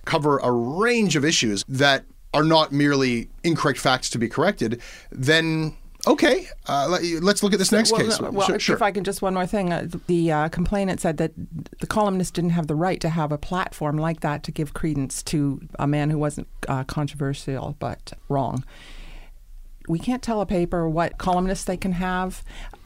[0.05, 5.75] cover a range of issues that are not merely incorrect facts to be corrected, then
[6.05, 8.19] okay, uh, let, let's look at this next well, case.
[8.19, 8.75] no, well, sure, sure.
[8.75, 11.31] if I can just one more thing, uh, the uh, complainant said that
[11.79, 15.23] the columnist didn't have the right to have a platform like that to give credence
[15.23, 18.63] to a man who wasn't uh, controversial but wrong.
[19.87, 22.43] We can't tell a paper what columnists they can have.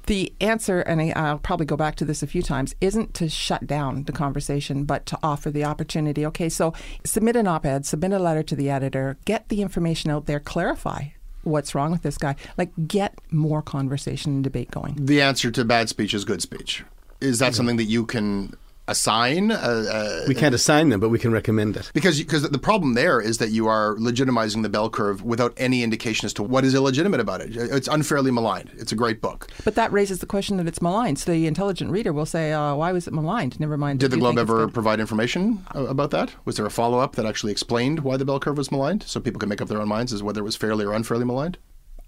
[0.08, 3.68] The answer, and I'll probably go back to this a few times, isn't to shut
[3.68, 6.26] down the conversation, but to offer the opportunity.
[6.26, 10.10] Okay, so submit an op ed, submit a letter to the editor, get the information
[10.10, 11.10] out there, clarify
[11.48, 12.36] what's wrong with this guy.
[12.58, 14.96] Like, get more conversation and debate going.
[15.06, 16.84] the answer to bad speech is good speech.
[17.20, 18.56] Is that something that you can
[18.88, 19.52] assign?
[19.52, 21.92] Uh, uh, We can't assign them, but we can recommend it.
[21.94, 25.84] because because the problem there is that you are legitimizing the bell curve without any
[25.84, 27.56] indication as to what is illegitimate about it.
[27.56, 28.72] It's unfairly maligned.
[28.78, 29.48] It's a great book.
[29.64, 31.20] But that raises the question that it's maligned.
[31.20, 34.00] So the intelligent reader will say, uh, "Why was it maligned?" Never mind.
[34.00, 34.74] Did the Globe ever good.
[34.74, 36.34] provide information about that?
[36.46, 39.20] Was there a follow up that actually explained why the bell curve was maligned, so
[39.20, 41.58] people can make up their own minds as whether it was fairly or unfairly maligned?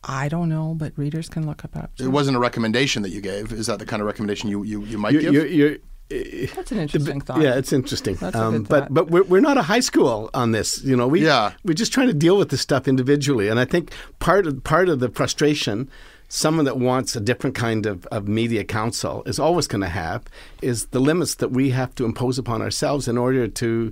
[0.04, 1.76] I don't know, but readers can look up.
[1.76, 1.92] up.
[2.00, 3.52] It wasn't a recommendation that you gave.
[3.52, 5.34] Is that the kind of recommendation you you, you might You- give?
[5.34, 5.78] you're- you're-
[6.10, 7.42] That's an interesting thought.
[7.42, 8.18] Yeah, it's interesting.
[8.22, 10.84] Um, a good but but we're, we're not a high school on this.
[10.84, 11.54] You know, we Yeah.
[11.64, 13.48] we're just trying to deal with this stuff individually.
[13.48, 15.90] And I think part of part of the frustration
[16.32, 20.24] someone that wants a different kind of, of media council is always going to have
[20.62, 23.92] is the limits that we have to impose upon ourselves in order to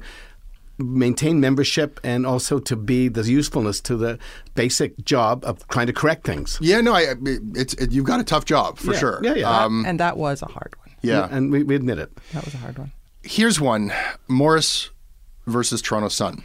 [0.78, 4.20] maintain membership and also to be the usefulness to the
[4.54, 6.60] basic job of trying to correct things.
[6.62, 7.16] yeah, no, I,
[7.56, 9.20] it's it, you've got a tough job for Yeah, sure.
[9.24, 9.64] yeah, yeah.
[9.64, 10.87] Um, and that was a hard one.
[11.02, 11.28] Yeah.
[11.30, 12.12] And we, we admit it.
[12.34, 12.92] That was a hard one.
[13.24, 13.92] Here's one
[14.28, 14.90] Morris
[15.46, 16.44] versus Toronto Sun,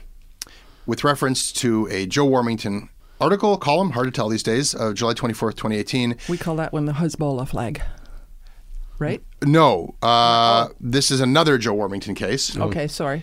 [0.86, 2.88] with reference to a Joe Warmington
[3.20, 6.16] article, column, hard to tell these days, of July 24th, 2018.
[6.28, 7.82] We call that one the Hezbollah flag,
[8.98, 9.22] right?
[9.44, 12.56] No, uh, this is another Joe Warmington case.
[12.56, 13.22] Okay, sorry.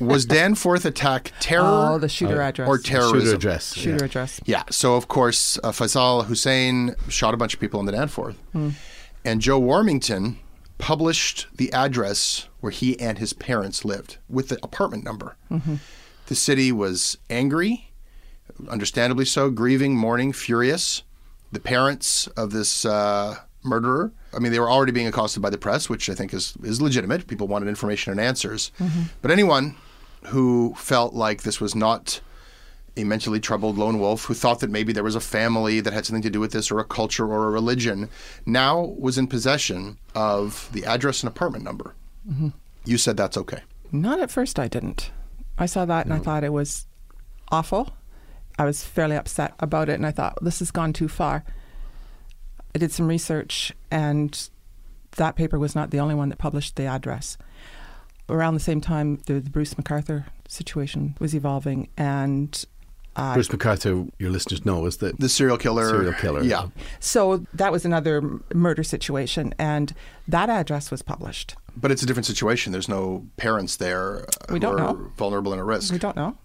[0.00, 1.64] Was Danforth attack terror
[1.94, 2.68] Oh, the shooter address.
[2.68, 3.20] or terrorism?
[3.20, 3.74] Shooter address.
[3.74, 4.04] Shooter yeah.
[4.04, 4.40] address.
[4.44, 4.62] Yeah.
[4.70, 8.70] So of course, uh, Faisal Hussain shot a bunch of people in the Danforth, Hmm.
[9.24, 10.36] and Joe Warmington
[10.80, 15.36] published the address where he and his parents lived with the apartment number.
[15.50, 15.76] Mm-hmm.
[16.26, 17.92] The city was angry,
[18.68, 21.02] understandably so, grieving, mourning, furious.
[21.52, 25.58] The parents of this uh, murderer, I mean, they were already being accosted by the
[25.58, 27.26] press, which I think is, is legitimate.
[27.26, 28.70] People wanted information and answers.
[28.78, 29.02] Mm-hmm.
[29.22, 29.76] But anyone
[30.26, 32.20] who felt like this was not
[32.96, 36.04] a mentally troubled lone wolf who thought that maybe there was a family that had
[36.04, 38.08] something to do with this or a culture or a religion
[38.46, 41.94] now was in possession of the address and apartment number.
[42.28, 42.48] Mm-hmm.
[42.84, 43.60] You said that's okay.
[43.92, 45.10] Not at first, I didn't.
[45.58, 46.24] I saw that and I mm.
[46.24, 46.86] thought it was
[47.50, 47.90] awful.
[48.58, 51.44] I was fairly upset about it and I thought, this has gone too far.
[52.74, 54.48] I did some research and
[55.16, 57.36] that paper was not the only one that published the address.
[58.28, 62.64] Around the same time, the, the Bruce McArthur situation was evolving and
[63.20, 65.88] uh, Bruce McArthur, your listeners know, is the The serial killer.
[65.88, 66.42] Serial killer.
[66.42, 66.68] Yeah.
[67.00, 68.22] so that was another
[68.54, 69.92] murder situation and
[70.28, 71.54] that address was published.
[71.76, 72.72] But it's a different situation.
[72.72, 75.10] There's no parents there uh, We who don't are know.
[75.16, 75.92] vulnerable and at risk.
[75.92, 76.36] We don't know.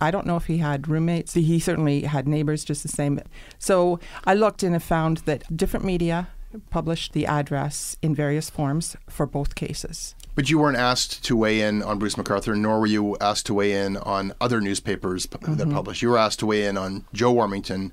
[0.00, 1.34] I don't know if he had roommates.
[1.34, 3.20] He certainly had neighbors just the same.
[3.58, 6.28] So I looked and I found that different media
[6.70, 10.14] published the address in various forms for both cases.
[10.38, 13.54] But you weren't asked to weigh in on Bruce McArthur, nor were you asked to
[13.54, 15.54] weigh in on other newspapers p- Mm-hmm.
[15.56, 16.00] that published.
[16.00, 17.90] You were asked to weigh in on Joe Warmington,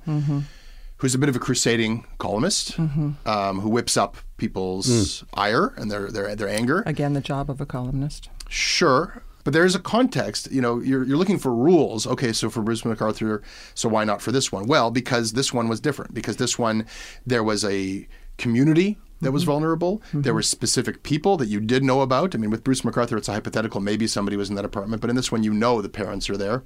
[0.98, 3.28] who's a bit of a crusading columnist, Mm-hmm.
[3.28, 6.84] um, who whips up people's ire and their, their their anger.
[6.86, 8.30] Again, the job of a columnist.
[8.48, 9.24] Sure.
[9.44, 12.06] But there's a context, you know, you're, you're looking for rules.
[12.06, 13.42] Okay, so for Bruce McArthur,
[13.74, 14.68] so why not for this one?
[14.68, 16.14] Well, because this one was different.
[16.14, 16.86] Because this one,
[17.26, 19.52] there was a community that was mm-hmm.
[19.52, 20.02] vulnerable.
[20.12, 20.34] There mm-hmm.
[20.36, 22.36] were specific people that you did know about.
[22.36, 23.82] I mean, with Bruce McArthur, it's a hypothetical.
[23.82, 25.02] Maybe somebody was in that apartment.
[25.02, 26.64] But in this one, you know the parents are there.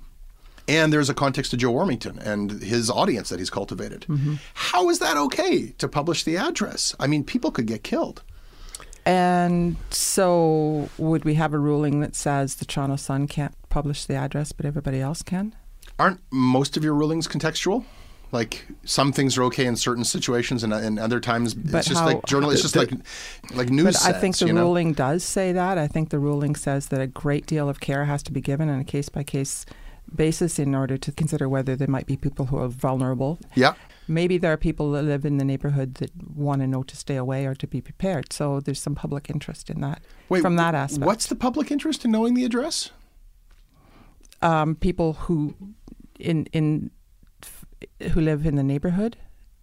[0.67, 4.05] And there's a context to Joe Warmington and his audience that he's cultivated.
[4.07, 4.35] Mm-hmm.
[4.53, 6.95] How is that okay to publish the address?
[6.99, 8.21] I mean, people could get killed.
[9.05, 14.13] And so, would we have a ruling that says the Toronto Sun can't publish the
[14.13, 15.55] address, but everybody else can?
[15.97, 17.85] Aren't most of your rulings contextual?
[18.31, 22.01] Like some things are okay in certain situations, and, and other times But it's just
[22.01, 22.51] how- like journal.
[22.51, 22.91] It's just like
[23.55, 23.97] like news.
[24.03, 24.61] But I think the you know?
[24.61, 25.77] ruling does say that.
[25.77, 28.69] I think the ruling says that a great deal of care has to be given
[28.69, 29.65] on a case by case
[30.15, 33.39] basis in order to consider whether there might be people who are vulnerable.
[33.55, 33.73] Yeah.
[34.07, 37.15] Maybe there are people that live in the neighborhood that want to know to stay
[37.15, 38.33] away or to be prepared.
[38.33, 41.05] So there's some public interest in that Wait, from that aspect.
[41.05, 42.89] What's the public interest in knowing the address?
[44.41, 45.55] um, people who
[46.19, 46.91] in in
[48.11, 49.17] who live in the neighborhood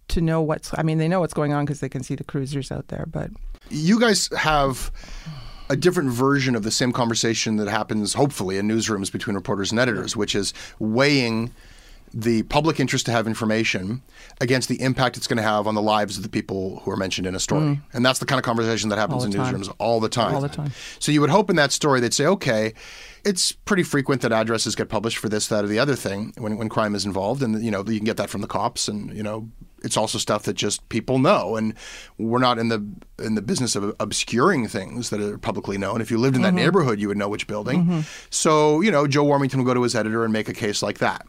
[0.09, 2.23] to know what's I mean they know what's going on because they can see the
[2.23, 3.29] cruisers out there but
[3.69, 4.91] You guys have
[5.69, 9.79] a different version of the same conversation that happens, hopefully, in newsrooms between reporters and
[9.79, 11.51] editors, which is weighing
[12.13, 14.01] the public interest to have information
[14.39, 16.95] against the impact it's going to have on the lives of the people who are
[16.97, 17.79] mentioned in a story.
[17.93, 19.25] And that's the kind of conversation that happens Mm.
[19.27, 19.55] In time.
[19.55, 20.35] newsrooms all the time.
[20.35, 20.71] All the time.
[20.99, 22.73] So you would hope in that story they'd say, okay,
[23.25, 26.57] it's pretty frequent that addresses get published for this, that, or the other thing when,
[26.57, 29.13] when crime is involved, and you know you can get that from the cops, and
[29.15, 29.49] you know
[29.83, 31.73] it's also stuff that just people know, and
[32.17, 32.85] we're not in the
[33.19, 35.99] in the business of obscuring things that are publicly known.
[35.99, 38.05] If you lived in that neighborhood, you would know which building.
[38.29, 40.99] So you know Joe Warmington would go to his editor and make a case like
[40.99, 41.27] that.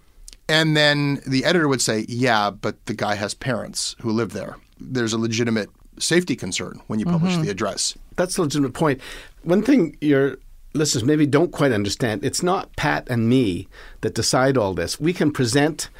[0.49, 4.57] And then the editor would say, Yeah, but the guy has parents who live there.
[4.81, 7.97] There's a legitimate safety concern when you publish the address.
[8.17, 9.01] That's a legitimate point.
[9.43, 10.39] One thing your
[10.75, 13.69] listeners maybe don't quite understand it's not Pat and me
[14.03, 15.01] that decide all this.
[15.01, 15.91] We can present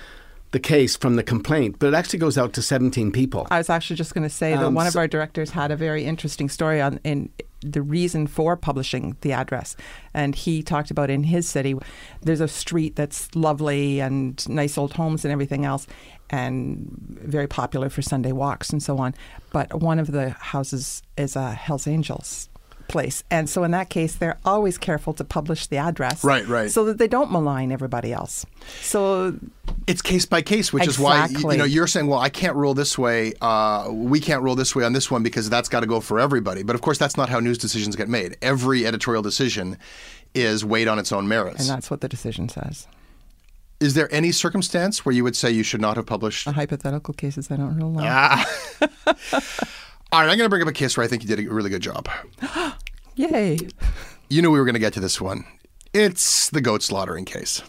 [0.53, 3.47] the case from the complaint, but it actually goes out to 17 people.
[3.51, 5.77] I was actually just going to say that Um, one of our directors had a
[5.77, 7.29] very interesting story on in
[7.61, 9.77] the reason for publishing the address,
[10.15, 11.75] and he talked about in his city,
[12.23, 15.87] there's a street that's lovely and nice old homes and everything else,
[16.31, 19.15] and very popular for Sunday walks and so on.
[19.53, 22.49] But one of the houses is a Hell's Angels
[22.89, 26.71] place, and so in that case, they're always careful to publish the address, Right, right.
[26.71, 28.45] so that they don't malign everybody else.
[28.81, 29.35] So
[29.87, 32.57] It's case by case, which is why you- you know you're saying, well, I can't
[32.57, 33.35] rule this way.
[33.41, 36.19] Uh, we can't rule this way on this one because that's got to go for
[36.19, 36.63] everybody.
[36.63, 38.37] But of course, that's not how news decisions get made.
[38.43, 39.77] Every editorial decision
[40.35, 41.61] is weighed on its own merits.
[41.61, 42.87] and that's what the decision says.
[43.81, 46.47] Is there any circumstance where you would say you should not have published?
[46.47, 48.05] The hypothetical cases I don't rule on.
[48.07, 48.45] Ah.
[50.11, 51.53] All right, I'm going to bring up a case where I think you did a
[51.53, 52.09] really good job.
[53.17, 53.59] Yay.
[54.31, 55.45] You knew we were going to get to this one.
[55.93, 57.63] It's the goat slaughtering case,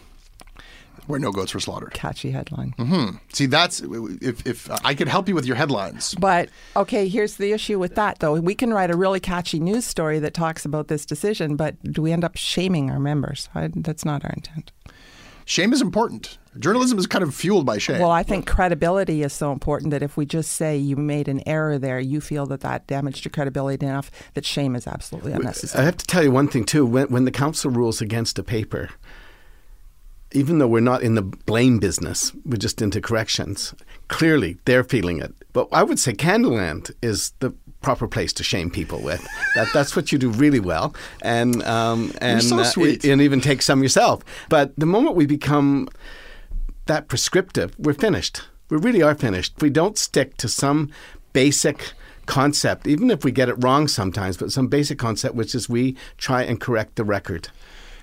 [1.06, 1.92] where no goats were slaughtered.
[1.92, 2.74] Catchy headline.
[2.78, 3.16] Mm-hmm.
[3.32, 6.14] See, that's if if I could help you with your headlines.
[6.14, 8.40] But okay, here's the issue with that though.
[8.40, 12.00] We can write a really catchy news story that talks about this decision, but do
[12.00, 13.50] we end up shaming our members?
[13.54, 14.72] I, that's not our intent.
[15.44, 16.38] Shame is important.
[16.58, 18.00] Journalism is kind of fueled by shame.
[18.00, 21.46] Well, I think credibility is so important that if we just say you made an
[21.46, 25.82] error there, you feel that that damaged your credibility enough that shame is absolutely unnecessary.
[25.82, 26.84] I have to tell you one thing too.
[26.84, 28.90] When, when the council rules against a paper,
[30.32, 33.72] even though we're not in the blame business, we're just into corrections.
[34.08, 35.32] Clearly, they're feeling it.
[35.52, 39.26] But I would say Canadaland is the proper place to shame people with.
[39.54, 43.04] That, that's what you do really well, and um, and so sweet.
[43.04, 44.22] and even take some yourself.
[44.48, 45.88] But the moment we become
[46.90, 48.42] that prescriptive, we're finished.
[48.68, 49.54] We really are finished.
[49.62, 50.90] We don't stick to some
[51.32, 51.92] basic
[52.26, 55.96] concept, even if we get it wrong sometimes, but some basic concept, which is we
[56.18, 57.48] try and correct the record.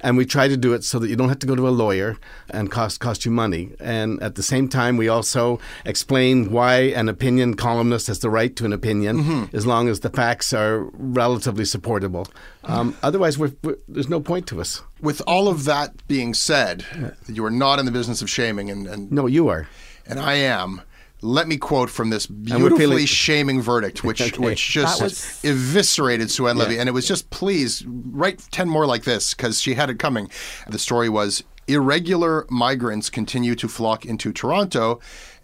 [0.01, 1.71] And we try to do it so that you don't have to go to a
[1.71, 2.17] lawyer
[2.49, 3.71] and cost cost you money.
[3.79, 8.55] And at the same time, we also explain why an opinion columnist has the right
[8.57, 12.27] to an opinion, as long as the facts are relatively supportable.
[12.63, 14.81] Um, otherwise, we're, we're, there's no point to us.
[15.01, 16.85] With all of that being said,
[17.27, 19.67] you are not in the business of shaming, and and, No, you are.
[20.05, 20.81] and I am.
[21.21, 24.37] Let me quote from this beautifully shaming verdict, which Okay.
[24.37, 28.85] which just was- eviscerated Sue Ann Levy, and it was just please write ten more
[28.85, 30.29] like this because she had it coming.
[30.69, 34.99] The story was irregular migrants continue to flock into Toronto,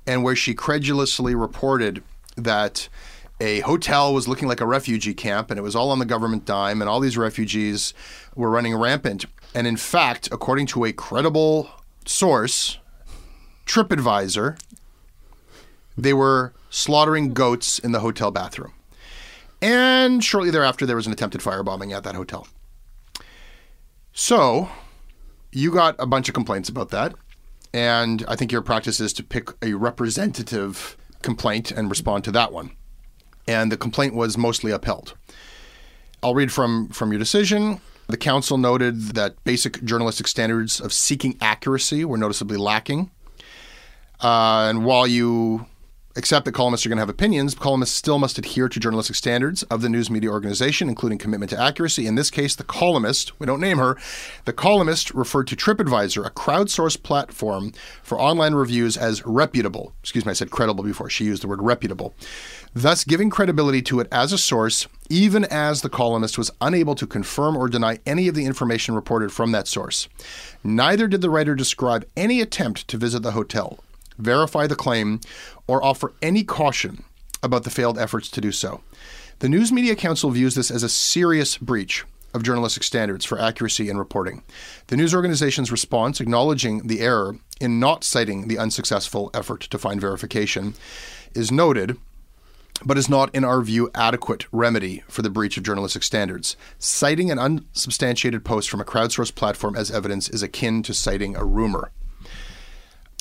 [0.05, 2.03] and where she credulously reported
[2.37, 2.87] that
[3.41, 6.45] a hotel was looking like a refugee camp and it was all on the government
[6.45, 7.93] dime and all these refugees
[8.35, 11.69] were running rampant and in fact according to a credible
[12.05, 12.77] source
[13.65, 14.57] TripAdvisor
[15.97, 18.73] they were slaughtering goats in the hotel bathroom.
[19.61, 22.47] And shortly thereafter, there was an attempted firebombing at that hotel.
[24.11, 24.69] So,
[25.51, 27.13] you got a bunch of complaints about that.
[27.73, 32.51] And I think your practice is to pick a representative complaint and respond to that
[32.51, 32.71] one.
[33.47, 35.15] And the complaint was mostly upheld.
[36.21, 37.81] I'll read from, from your decision.
[38.07, 43.11] The council noted that basic journalistic standards of seeking accuracy were noticeably lacking.
[44.21, 45.65] Uh, and while you
[46.15, 49.63] accept that columnists are going to have opinions, columnists still must adhere to journalistic standards
[49.63, 52.05] of the news media organization, including commitment to accuracy.
[52.05, 53.97] In this case, the columnist, we don't name her,
[54.45, 59.93] the columnist referred to TripAdvisor, a crowdsourced platform for online reviews, as reputable.
[60.01, 61.09] Excuse me, I said credible before.
[61.09, 62.13] She used the word reputable.
[62.75, 67.07] Thus, giving credibility to it as a source, even as the columnist was unable to
[67.07, 70.07] confirm or deny any of the information reported from that source.
[70.63, 73.79] Neither did the writer describe any attempt to visit the hotel
[74.17, 75.19] verify the claim,
[75.67, 77.03] or offer any caution
[77.41, 78.81] about the failed efforts to do so.
[79.39, 83.89] The News Media Council views this as a serious breach of journalistic standards for accuracy
[83.89, 84.43] in reporting.
[84.87, 90.01] The news organization's response, acknowledging the error in not citing the unsuccessful effort to find
[90.01, 90.73] verification,
[91.35, 91.97] is noted,
[92.83, 96.57] but is not, in our view, adequate remedy for the breach of journalistic standards.
[96.79, 101.45] Citing an unsubstantiated post from a crowdsourced platform as evidence is akin to citing a
[101.45, 101.91] rumor.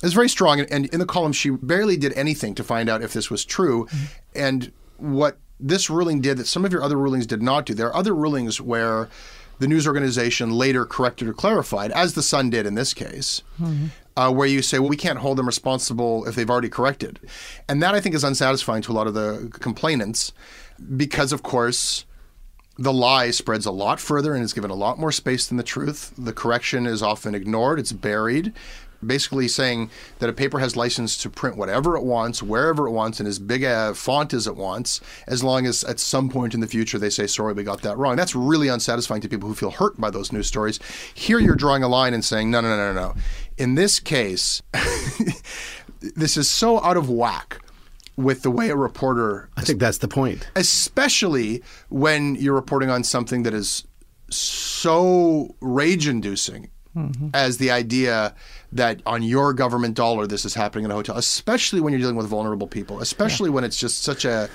[0.03, 0.61] It's very strong.
[0.61, 3.87] And in the column, she barely did anything to find out if this was true.
[3.87, 4.05] Mm-hmm.
[4.35, 7.87] And what this ruling did that some of your other rulings did not do, there
[7.87, 9.09] are other rulings where
[9.59, 13.87] the news organization later corrected or clarified, as the Sun did in this case, mm-hmm.
[14.17, 17.21] uh, where you say, well, we can't hold them responsible if they've already corrected.
[17.69, 20.33] And that I think is unsatisfying to a lot of the complainants
[20.97, 22.07] because, of course,
[22.77, 25.63] the lie spreads a lot further and is given a lot more space than the
[25.63, 26.13] truth.
[26.19, 28.53] The correction is often ignored, it's buried
[29.07, 33.21] basically saying that a paper has license to print whatever it wants, wherever it wants,
[33.21, 36.61] in as big a font as it wants, as long as at some point in
[36.61, 38.17] the future they say, sorry, we got that wrong.
[38.17, 40.79] That's really unsatisfying to people who feel hurt by those news stories.
[41.15, 43.15] Here you're drawing a line and saying, no, no, no, no, no.
[43.59, 44.63] In this case,
[46.01, 47.59] this is so out of whack
[48.17, 49.49] with the way a reporter.
[49.57, 50.49] I think that's the point.
[50.57, 53.87] Especially when you're reporting on something that is
[54.31, 57.29] so rage inducing mm-hmm.
[57.35, 58.35] as the idea
[58.73, 62.16] that on your government dollar this is happening in a hotel, especially when you're dealing
[62.16, 63.55] with vulnerable people, especially yeah.
[63.55, 64.49] when it's just such a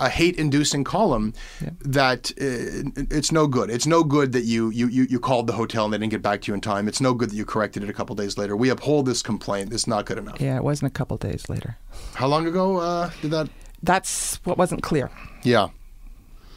[0.00, 1.70] a hate-inducing column yeah.
[1.80, 3.70] that uh, it's no good.
[3.70, 6.22] It's no good that you, you you you called the hotel and they didn't get
[6.22, 6.88] back to you in time.
[6.88, 8.56] It's no good that you corrected it a couple days later.
[8.56, 9.72] We uphold this complaint.
[9.72, 10.40] It's not good enough.
[10.40, 11.78] Yeah, it wasn't a couple days later.
[12.14, 13.48] How long ago uh, did that?
[13.82, 15.10] That's what wasn't clear.
[15.42, 15.68] Yeah,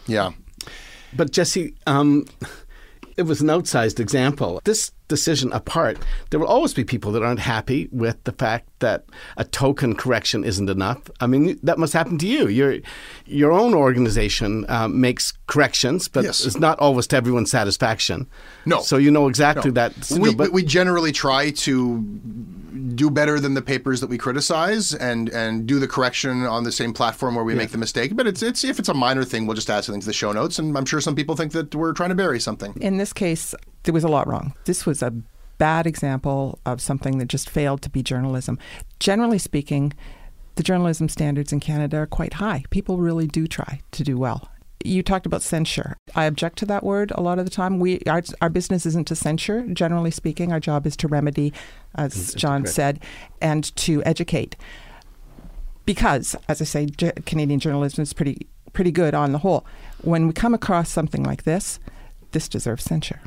[0.07, 0.31] yeah.
[1.13, 2.25] But Jesse, um,
[3.17, 4.61] it was an outsized example.
[4.63, 5.97] This decision apart,
[6.29, 9.05] there will always be people that aren't happy with the fact that
[9.37, 11.09] a token correction isn't enough.
[11.19, 12.47] I mean, that must happen to you.
[12.47, 12.77] Your
[13.25, 16.45] your own organization um, makes corrections, but yes.
[16.45, 18.27] it's not always to everyone's satisfaction.
[18.65, 18.81] No.
[18.81, 19.75] So you know exactly no.
[19.75, 20.11] that.
[20.19, 22.01] We, but, we generally try to
[22.95, 26.71] do better than the papers that we criticize and and do the correction on the
[26.71, 27.59] same platform where we yeah.
[27.59, 28.15] make the mistake.
[28.15, 30.31] But it's it's if it's a minor thing, we'll just add something to the show
[30.31, 30.59] notes.
[30.59, 32.73] And I'm sure some people think that we're trying to bury something.
[32.81, 33.55] In this case,
[33.87, 34.53] there was a lot wrong.
[34.65, 35.13] This was a
[35.57, 38.59] bad example of something that just failed to be journalism.
[38.99, 39.93] Generally speaking,
[40.55, 42.65] the journalism standards in Canada are quite high.
[42.69, 44.49] People really do try to do well.
[44.83, 45.95] You talked about censure.
[46.15, 47.79] I object to that word a lot of the time.
[47.79, 49.65] We our, our business isn't to censure.
[49.67, 51.53] Generally speaking, our job is to remedy,
[51.95, 52.99] as John said,
[53.41, 54.57] and to educate.
[55.85, 56.87] Because, as I say,
[57.25, 59.65] Canadian journalism is pretty pretty good on the whole.
[60.01, 61.79] When we come across something like this,
[62.31, 63.21] this deserves censure.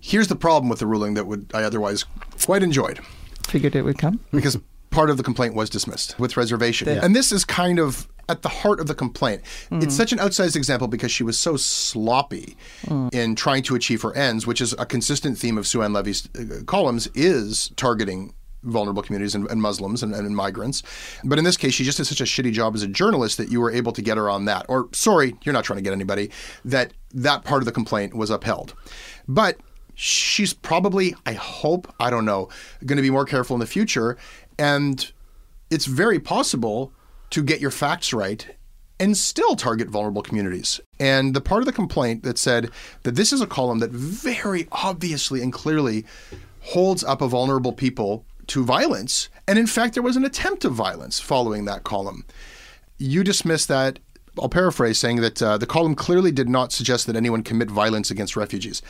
[0.00, 2.04] Here's the problem with the ruling that would I otherwise
[2.44, 3.00] quite enjoyed.
[3.46, 4.20] Figured it would come.
[4.32, 4.58] Because
[4.90, 6.86] part of the complaint was dismissed with reservation.
[6.86, 9.42] The, and this is kind of at the heart of the complaint.
[9.70, 9.82] Mm.
[9.82, 13.12] It's such an outsized example because she was so sloppy mm.
[13.12, 16.28] in trying to achieve her ends, which is a consistent theme of Sue Ann Levy's
[16.36, 18.32] uh, columns, is targeting
[18.62, 20.82] vulnerable communities and, and Muslims and, and, migrants.
[21.24, 23.50] But in this case, she just did such a shitty job as a journalist that
[23.50, 24.66] you were able to get her on that.
[24.68, 26.30] Or, sorry, you're not trying to get anybody,
[26.64, 28.74] that that part of the complaint was upheld.
[29.26, 29.56] But
[29.94, 32.48] she's probably, I hope, I don't know,
[32.84, 34.16] going to be more careful in the future.
[34.58, 35.10] And
[35.70, 36.92] it's very possible
[37.30, 38.46] to get your facts right
[38.98, 40.80] and still target vulnerable communities.
[40.98, 42.70] And the part of the complaint that said
[43.02, 46.04] that this is a column that very obviously and clearly
[46.60, 49.30] holds up a vulnerable people to violence.
[49.48, 52.24] And in fact, there was an attempt of violence following that column.
[52.98, 53.98] You dismiss that.
[54.38, 58.10] I'll paraphrase saying that uh, the column clearly did not suggest that anyone commit violence
[58.10, 58.82] against refugees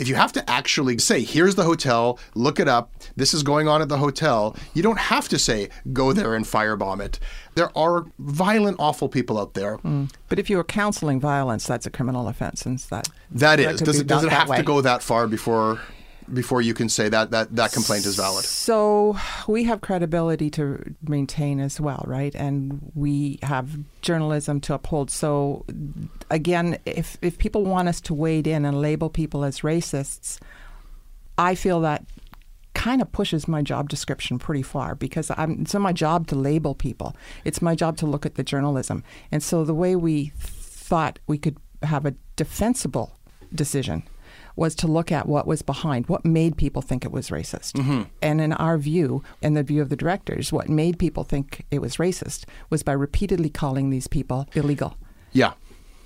[0.00, 3.68] if you have to actually say, here's the hotel, look it up, this is going
[3.68, 7.20] on at the hotel, you don't have to say, go there and firebomb it.
[7.54, 9.76] There are violent, awful people out there.
[9.78, 10.10] Mm.
[10.30, 12.64] But if you are counseling violence, that's a criminal offense.
[12.64, 13.80] And that, that is.
[13.82, 14.56] Does it, does it have way.
[14.56, 15.80] to go that far before
[16.32, 18.44] before you can say that that, that complaint is valid?
[18.44, 19.16] So
[19.46, 22.34] we have credibility to maintain as well, right?
[22.34, 25.10] And we have journalism to uphold.
[25.10, 25.64] So
[26.30, 30.38] again, if if people want us to wade in and label people as racists,
[31.38, 32.04] I feel that
[32.74, 36.36] kind of pushes my job description pretty far because I'm, it's not my job to
[36.36, 37.16] label people.
[37.44, 39.02] It's my job to look at the journalism.
[39.32, 43.18] And so the way we thought we could have a defensible
[43.54, 44.02] decision
[44.60, 47.72] was to look at what was behind, what made people think it was racist.
[47.72, 48.02] Mm-hmm.
[48.20, 51.80] And in our view, and the view of the directors, what made people think it
[51.80, 54.96] was racist was by repeatedly calling these people illegal.
[55.32, 55.54] Yeah.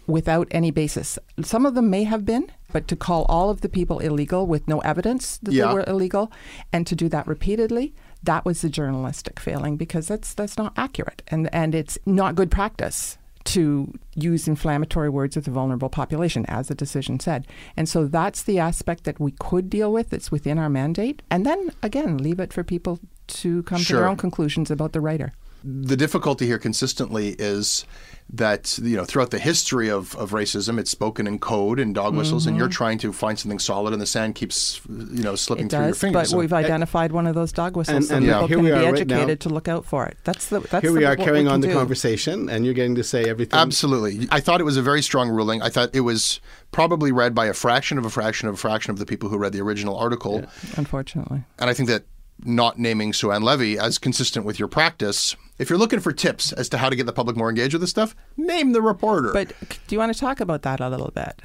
[0.07, 1.19] Without any basis.
[1.43, 4.69] Some of them may have been, but to call all of the people illegal with
[4.69, 5.69] no evidence that Yeah.
[5.69, 6.31] they were illegal
[6.73, 7.93] and to do that repeatedly,
[8.23, 12.51] that was the journalistic failing because that's that's not accurate and and it's not good
[12.51, 17.47] practice to use inflammatory words with a vulnerable population, as the decision said.
[17.77, 20.13] And so that's the aspect that we could deal with.
[20.13, 21.23] It's within our mandate.
[21.31, 25.01] And then again, leave it for people to come to their own conclusions about the
[25.01, 25.33] writer.
[25.65, 27.87] The difficulty here consistently is
[28.31, 32.15] that you know throughout the history of, of racism it's spoken in code and dog
[32.15, 32.73] whistles and you're mm-hmm.
[32.73, 35.95] trying to find something solid and the sand keeps you know slipping It through your
[35.95, 38.57] fingers but So- we've identified one of those dog whistles, And- so and people here
[38.57, 39.35] can we be are right educated now.
[39.35, 40.17] to look out for it.
[40.25, 41.75] That's the that's Here the, we are what carrying we on the do.
[41.75, 43.59] conversation, and you're getting to say everything.
[43.59, 44.27] Absolutely.
[44.31, 45.63] I thought it was a very strong ruling.
[45.63, 46.41] I thought it was
[46.73, 49.39] probably read by a fraction of a fraction of a fraction of the people who
[49.39, 50.45] read the original article.
[50.77, 52.05] Unfortunately, And I think that
[52.43, 56.53] not naming Sue Ann Levy as consistent with your practice, if you're looking for tips
[56.53, 59.33] as to how to get the public more engaged with this stuff, name the reporter.
[59.33, 59.49] but
[59.87, 61.43] do you want to talk about that a little bit?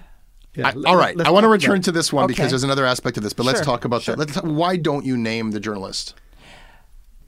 [0.56, 1.20] Yeah, I- all right.
[1.22, 3.46] I want to return about- to this one because there's another aspect of this, but
[3.46, 4.16] let's talk about sure.
[4.16, 4.36] that.
[4.36, 6.16] Let's, why don't you name the journalist?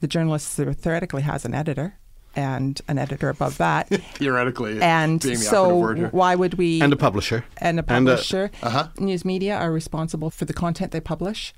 [0.00, 1.94] The journalist theoretically has an editor
[2.34, 3.88] and an editor above that.
[4.14, 6.08] Theoretically, and being so operative word here.
[6.08, 7.44] why would we and a publisher.
[7.58, 8.88] and a And a- publisher Uh-huh.
[8.98, 11.52] news media are responsible for the content they publish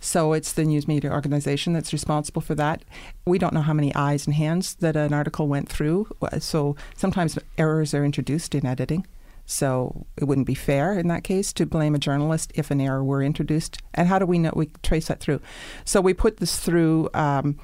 [0.00, 2.82] so it's the news media organization that's responsible for that.
[3.26, 6.08] We don't know how many eyes and hands that an article went through.
[6.38, 9.06] So sometimes errors are introduced in editing.
[9.44, 13.04] So it wouldn't be fair in that case to blame a journalist if an error
[13.04, 13.78] were introduced.
[13.92, 15.40] And how do we know we trace that through?
[15.84, 17.58] So we put this through um,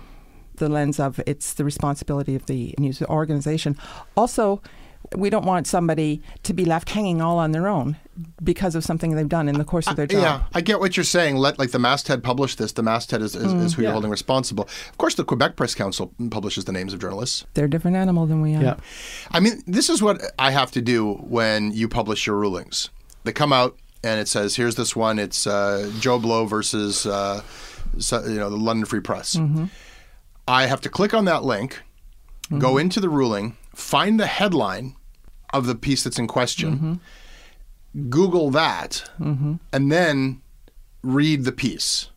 [0.57, 3.79] the lens of it's the responsibility of the news organization.
[4.17, 4.61] Also,
[5.15, 7.97] we don't want somebody to be left hanging all on their own
[8.43, 10.23] because of something they've done in the course of their job.
[10.23, 11.37] Yeah, I get what you're saying.
[11.37, 12.73] Let like the masthead publish this.
[12.73, 14.65] The masthead is, is, is who you're holding responsible.
[14.65, 17.45] Of course, the Quebec Press Council publishes the names of journalists.
[17.55, 18.63] They're a different animal than we are.
[18.63, 18.77] Yeah.
[19.31, 22.91] I mean, this is what I have to do when you publish your rulings.
[23.25, 25.19] They come out and it says, "Here's this one.
[25.19, 27.43] It's uh, Joe Blow versus uh,
[27.95, 29.39] you know the London Free Press."
[30.49, 31.83] I have to click on that link,
[32.59, 34.97] go into the ruling, find the headline
[35.53, 37.01] of the piece that's in question,
[38.09, 40.41] Google that, and then
[41.03, 42.11] read the piece.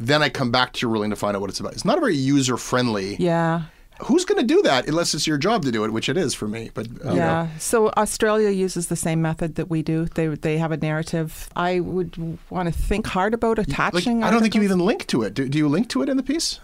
[0.00, 1.74] Then I come back to your ruling to find out what it's about.
[1.74, 3.16] It's not a very user friendly.
[3.16, 3.64] Yeah.
[4.06, 6.34] Who's going to do that unless it's your job to do it, which it is
[6.34, 6.70] for me.
[6.74, 7.48] But Yeah.
[7.58, 10.06] So Australia uses the same method that we do.
[10.06, 11.48] They they have a narrative.
[11.54, 14.24] I would want to think hard about like, attaching.
[14.24, 15.34] I don't think you even link to it.
[15.34, 16.58] Do, do you link to it in the piece?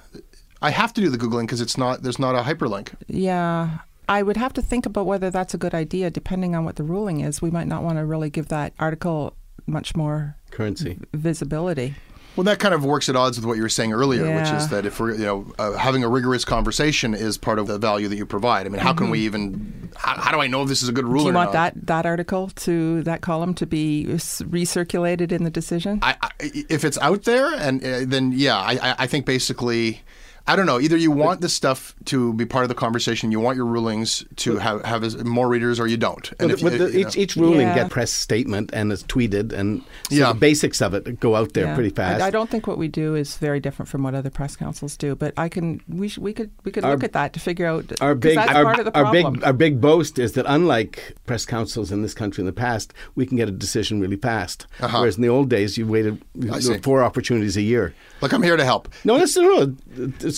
[0.61, 2.03] I have to do the googling because it's not.
[2.03, 2.95] There's not a hyperlink.
[3.07, 3.79] Yeah.
[4.09, 6.85] I would have to think about whether that's a good idea, depending on what the
[6.85, 7.43] ruling is.
[7.43, 9.35] We might not want to really give that article
[9.67, 10.99] much more Currency.
[11.13, 11.95] visibility.
[12.37, 14.69] Well, that kind of works at odds with what you were saying earlier, which is
[14.69, 18.07] that if we're, you know, uh, having a rigorous conversation is part of the value
[18.07, 18.65] that you provide.
[18.65, 19.91] I mean, how can we even?
[19.97, 21.27] How, how do I know if this is a good rule Mm-hmm.
[21.27, 21.75] Do you or want not?
[21.75, 25.99] that that article to that column to be recirculated in the decision?
[26.03, 30.03] I, I, if it's out there, and uh, then yeah, I, I- I think basically,
[30.49, 30.81] I don't know.
[30.81, 34.25] Either you want this stuff to be part of the conversation, you want your rulings
[34.37, 36.33] to have have as, more readers, or you don't.
[36.39, 37.23] But, if but the, you each, know.
[37.23, 37.75] each ruling Yeah.
[37.75, 40.33] get press statement and is tweeted, and so Yeah.
[40.33, 41.75] the basics of it go out there Yeah.
[41.75, 42.23] pretty fast.
[42.23, 44.97] I, I don't think what we do is very different from what other press councils
[44.97, 47.41] do, but I can we sh- we could we could Our- look at that to
[47.41, 50.19] figure out our 'cause big, that's our, part of the our big, our big boast
[50.19, 53.53] is that unlike press councils in this country in the past, we can get a
[53.53, 54.67] decision really fast.
[54.81, 54.99] Uh-huh.
[55.01, 57.93] Whereas in the old days, you waited there four opportunities a year.
[58.23, 58.89] Look, I'm here to help.
[59.05, 59.75] No, that's no,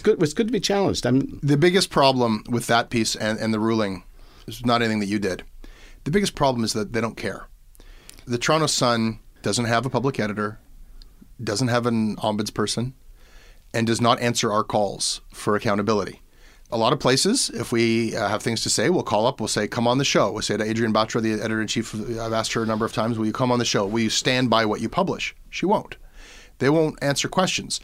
[0.01, 0.23] it's good.
[0.23, 1.05] It's good to be challenged.
[1.05, 4.05] I'm, The biggest problem with that piece and, and the ruling
[4.47, 5.43] is not anything that you did.
[6.05, 7.49] The biggest problem is that they don't care.
[8.25, 10.59] The Toronto Sun doesn't have a public editor,
[11.43, 12.95] doesn't have an ombudsperson,
[13.75, 16.23] and does not answer our calls for accountability.
[16.73, 19.49] A lot of places, if we uh, have things to say, we'll call up, we'll
[19.49, 20.33] say, come on the show.
[20.33, 22.95] We'll say to Adrienne Batra, the editor in chief, I've asked her a number of
[22.95, 23.87] times, will you come on the show?
[23.87, 25.35] Will you stand by what you publish?
[25.51, 25.97] She won't.
[26.59, 27.81] They won't answer questions.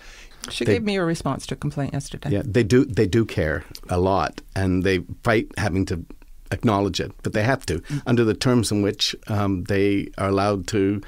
[0.50, 2.30] She they- gave me a response to a complaint yesterday.
[2.30, 2.84] yeah, they do.
[2.84, 6.04] They do care a lot, and they fight having to
[6.52, 10.66] acknowledge it, but they have to under the terms in which um, they are allowed
[10.68, 11.02] to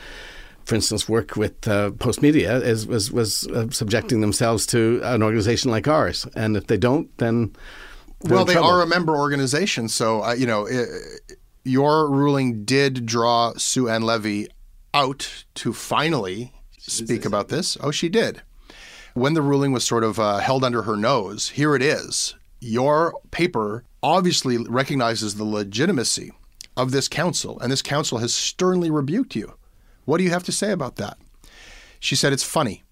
[0.64, 5.22] for instance, work with uh, Post Media is was was uh, subjecting themselves to an
[5.22, 7.54] organization like ours, and if they don't, then
[8.20, 8.68] well, they trouble.
[8.68, 10.66] are a member organization, so uh, you know.
[10.66, 10.88] It,
[11.64, 14.48] your ruling did draw Sue Ann Levy
[14.94, 17.76] out to finally speak about this.
[17.80, 18.42] Oh, she did.
[19.18, 22.36] When the ruling was sort of uh, held under her nose, here it is.
[22.60, 26.30] Your paper obviously recognizes the legitimacy
[26.76, 29.54] of this council, and this council has sternly rebuked you.
[30.04, 31.18] What do you have to say about that?
[31.98, 32.84] She said it's funny.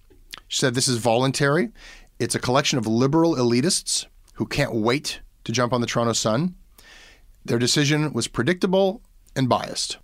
[0.49, 1.71] She said this is voluntary.
[2.19, 6.57] It's a collection of liberal elitists who can't wait to jump on the Toronto Sun.
[7.45, 9.01] Their decision was predictable
[9.37, 9.99] and biased.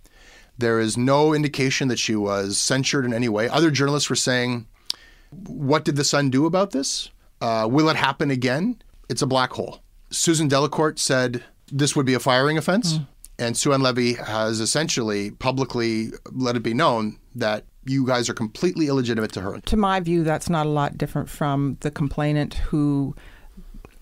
[0.57, 3.49] There is no indication that she was censured in any way.
[3.49, 4.67] Other journalists were saying,
[5.47, 7.09] What did the Sun do about this?
[7.41, 8.81] Uh, will it happen again?
[9.09, 9.81] It's a black hole.
[10.09, 12.93] Susan Delacourt said this would be a firing offense.
[12.93, 13.07] Mm.
[13.39, 18.33] And Sue Ann Levy has essentially publicly let it be known that you guys are
[18.33, 19.59] completely illegitimate to her.
[19.59, 23.15] To my view, that's not a lot different from the complainant who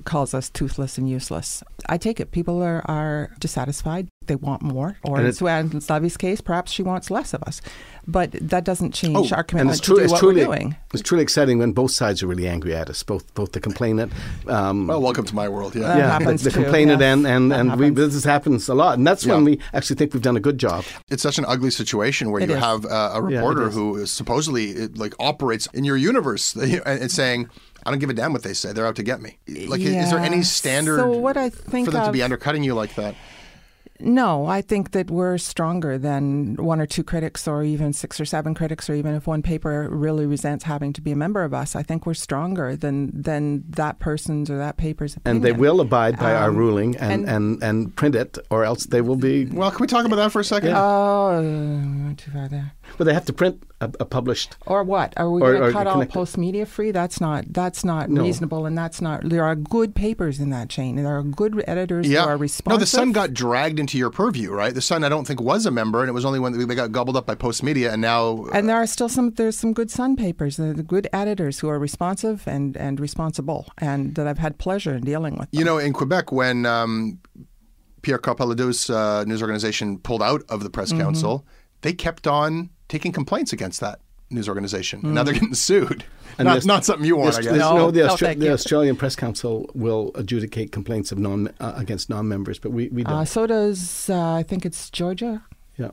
[0.06, 1.64] calls us toothless and useless.
[1.88, 4.08] I take it people are, are dissatisfied.
[4.28, 4.98] They want more.
[5.04, 7.62] Or in Sue Ann Levy's case, perhaps she wants less of us.
[8.08, 10.46] But that doesn't change oh, our commitment it's true, to do it's what truly, we're
[10.46, 10.76] doing.
[10.94, 14.12] It's truly exciting when both sides are really angry at us, both both the complainant.
[14.48, 15.76] Um, well, welcome to my world.
[15.76, 18.74] Yeah, yeah, happens the, the too, complainant yes, and and, and we, this happens a
[18.74, 19.36] lot, and that's yeah.
[19.36, 20.84] when we actually think we've done a good job.
[21.10, 22.62] It's such an ugly situation where it you is.
[22.62, 27.50] have uh, a reporter yeah, who supposedly like operates in your universe and saying
[27.86, 28.74] I don't give a damn what they say.
[28.74, 29.38] They're out to get me.
[29.48, 30.04] Like, yeah.
[30.04, 32.74] is there any standard so what I think for them of, to be undercutting you
[32.76, 33.16] like that?
[34.02, 38.26] No, I think that we're stronger than one or two critics, or even six or
[38.26, 41.54] seven critics, or even if one paper really resents having to be a member of
[41.54, 41.76] us.
[41.76, 45.38] I think we're stronger than than that person's or that paper's opinion.
[45.38, 48.64] And they will abide by um, our ruling and, and, and, and print it, or
[48.64, 49.46] else they will be.
[49.46, 50.74] Well, can we talk about that for a second?
[50.76, 52.74] Oh, we went too far there.
[52.98, 54.56] But they have to print a, a published.
[54.66, 55.14] Or what?
[55.18, 56.92] Are we going to cut all post media free?
[56.92, 58.24] That's not that's not no.
[58.24, 59.28] reasonable, and that's not.
[59.28, 60.98] There are good papers in that chain.
[60.98, 62.24] and There are good editors yeah.
[62.24, 62.80] who are responsive.
[62.80, 64.74] No, the Sun got dragged into your purview, right?
[64.74, 66.92] The Sun, I don't think, was a member, and it was only when they got
[66.92, 68.46] gobbled up by Post Media, and now.
[68.46, 69.32] Uh, and there are still some.
[69.32, 70.58] There's some good Sun papers.
[70.58, 75.04] The good editors who are responsive and and responsible, and that I've had pleasure in
[75.04, 75.52] dealing with.
[75.52, 75.60] Them.
[75.60, 77.20] You know, in Quebec, when um,
[78.02, 81.02] Pierre Karl Péladeau's uh, news organization pulled out of the press Mm-hmm.
[81.02, 81.46] council,
[81.82, 84.00] they kept on taking complaints against that
[84.32, 85.02] news organization.
[85.04, 86.04] And now they're getting sued.
[86.38, 87.54] And not, there's- not something you want, I There's- guess.
[87.54, 88.52] there's- No, the, no, Austra- thank the.
[88.54, 93.14] Australian Press Council will adjudicate complaints of non uh, against non-members, but we, we don't.
[93.14, 95.44] Uh, so does uh, I think it's Georgia.
[95.78, 95.90] yeah,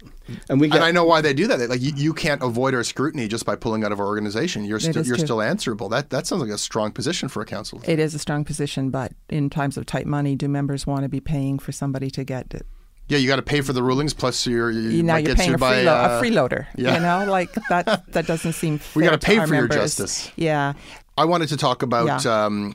[0.48, 1.56] and we get And I know why they do that.
[1.58, 4.64] They- Like you, you can't avoid our scrutiny just by pulling out of our organization.
[4.64, 5.24] You're still you're true.
[5.26, 5.88] still answerable.
[5.88, 7.80] That that sounds like a strong position for a council.
[7.84, 11.08] It is a strong position, but in times of tight money, do members want to
[11.08, 12.66] be paying for somebody to get it?
[13.08, 15.34] Yeah, you got to pay for the rulings plus you're you You, now might you're
[15.34, 16.66] get paying a, sued by freelo- uh, a freeloader.
[16.76, 16.94] yeah.
[16.94, 18.04] You know, like that.
[18.12, 18.78] That doesn't seem.
[18.78, 20.30] Fair We gotta pay our for your justice.
[20.36, 20.74] Yeah,
[21.16, 22.44] I wanted to talk about Yeah.
[22.46, 22.74] um,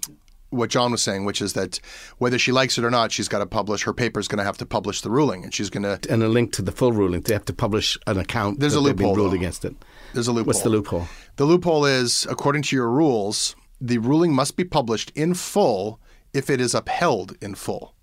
[0.50, 1.80] what John was saying, which is that
[2.20, 4.44] whether she likes it or not, she's got to publish her paper is going to
[4.44, 6.00] have to publish the ruling, and she's going to.
[6.12, 7.22] and a link to the full ruling.
[7.22, 8.60] They have to publish an account.
[8.60, 9.36] There's that a they've been loophole, ruled though.
[9.38, 9.76] against it.
[10.14, 10.48] There's a loophole.
[10.48, 11.08] What's the loophole?
[11.38, 16.00] The loophole is, according to your rules, the ruling must be published in full
[16.34, 17.96] if it is upheld in full.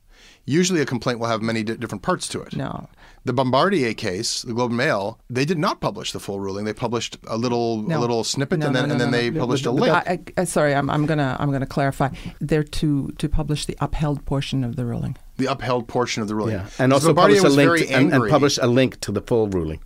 [0.50, 2.56] Usually, a complaint will have many di- different parts to it.
[2.56, 2.88] no.
[3.26, 6.64] The Bombardier case, the Globe and Mail, they did not publish the full ruling.
[6.64, 9.28] They published a little a little snippet, No, and then no, and then no, they
[9.30, 9.40] no.
[9.40, 9.92] published a link.
[9.94, 12.08] I, I, sorry, I'm, I'm gonna I'm gonna clarify.
[12.40, 12.88] They're to
[13.18, 15.16] to publish the upheld portion of the ruling.
[15.36, 16.54] the upheld portion of the ruling.
[16.54, 19.12] Yeah, and Because also Bombardier publish a link to, and, and publish a link to
[19.12, 19.80] the full ruling.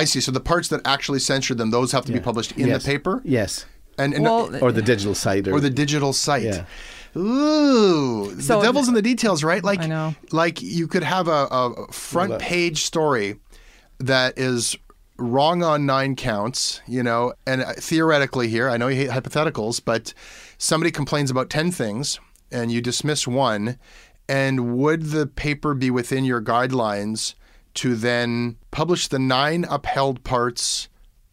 [0.00, 0.20] I see.
[0.22, 2.82] So the parts that actually censored them, those have to be published in Yes.
[2.84, 3.66] the paper, Yes,
[3.98, 6.44] and, and Well, or the digital site, or, or the digital site.
[6.44, 6.64] Yeah.
[7.16, 9.62] Ooh, So the devil's in the details, right?
[9.62, 10.14] Like, I know.
[10.30, 13.36] like you could have a, a front page story
[13.98, 14.76] that is
[15.18, 19.80] wrong on nine counts, you know, and uh, theoretically here, I know you hate hypotheticals,
[19.84, 20.14] but
[20.58, 22.18] somebody complains about 10 things
[22.50, 23.78] and you dismiss one,
[24.28, 27.34] and would the paper be within your guidelines
[27.74, 30.88] to then publish the nine upheld parts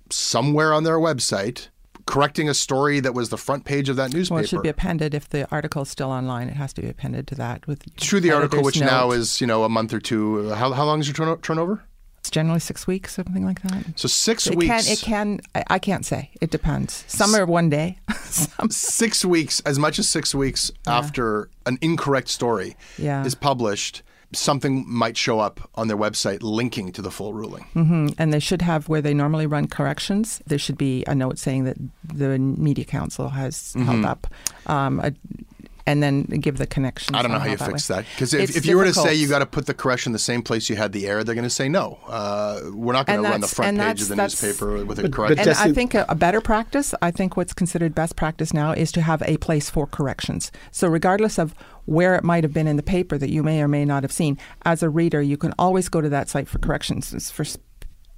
[0.09, 1.67] somewhere on their website,
[2.09, 4.35] correcting a story that was the front page of that newspaper?
[4.35, 6.49] Well, it should be appended if the article is still online.
[6.49, 7.95] It has to be appended to that with.
[7.97, 10.49] True, the article, which now is you know a month or two.
[10.49, 11.83] How, how long is your turno- turnover?
[12.19, 13.97] It's generally six weeks, something like that.
[13.97, 14.67] So six It weeks.
[14.85, 14.91] can.
[14.93, 15.39] It can.
[15.55, 16.31] I, I can't say.
[16.41, 17.05] It depends.
[17.07, 17.97] Some are one day.
[18.25, 23.23] Some, Six weeks, as much as six weeks after an incorrect story Yeah.
[23.25, 24.03] is published,
[24.33, 27.65] something might show up on their website linking to the full ruling.
[27.75, 28.13] Mhm.
[28.17, 30.41] And they should have where they normally run corrections.
[30.45, 33.85] There should be a note saying that the media council has Mm-hmm.
[33.85, 34.27] held up.
[34.67, 35.13] Um, a,
[35.87, 37.15] and then give the connection.
[37.15, 39.27] I don't know how you fix that because if, if you were to say you
[39.27, 41.49] got to put the correction the same place you had the error, they're going to
[41.49, 41.97] say no.
[42.07, 45.39] Uh, we're not going to run the front page of the newspaper with a correction.
[45.49, 46.93] And I think a, a better practice.
[47.01, 50.51] I think what's considered best practice now is to have a place for corrections.
[50.71, 51.55] So regardless of
[51.89, 54.11] where it might have been in the paper that you may or may not have
[54.11, 57.13] seen, as a reader, you can always go to that site for corrections.
[57.13, 57.43] It's for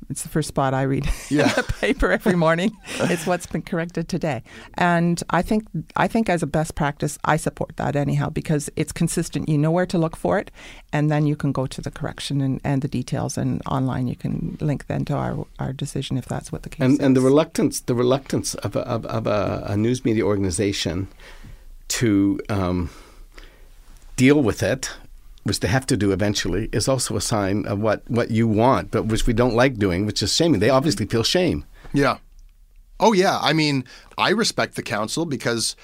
[0.10, 1.48] it's the first spot I read yeah.
[1.48, 2.76] in the paper every morning.
[3.00, 4.44] it's what's been corrected today,
[4.74, 5.64] and I think
[5.96, 9.48] I think as a best practice, I support that anyhow because it's consistent.
[9.48, 10.52] You know where to look for it,
[10.92, 14.18] and then you can go to the correction and, and the details, and online you
[14.18, 17.00] can link then to our, our decision if that's what the case and, is.
[17.00, 21.08] And the reluctance the reluctance of a, of, of a, a news media organization
[22.00, 22.90] to um,
[24.22, 24.84] deal with it
[25.44, 28.92] which they have to do eventually, is also a sign of what, what you want,
[28.92, 30.60] but which we don't like doing, which is shaming.
[30.60, 31.66] They obviously feel shame.
[31.94, 32.18] Yeah.
[33.00, 33.40] Oh, yeah.
[33.42, 33.86] I mean,
[34.18, 35.76] I respect the council because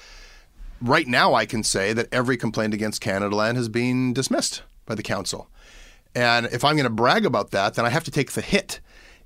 [0.80, 4.94] right now I can say that every complaint against Canada Land has been dismissed by
[4.94, 5.48] the council.
[6.14, 8.78] And if I'm going to brag about that, then I have to take the hit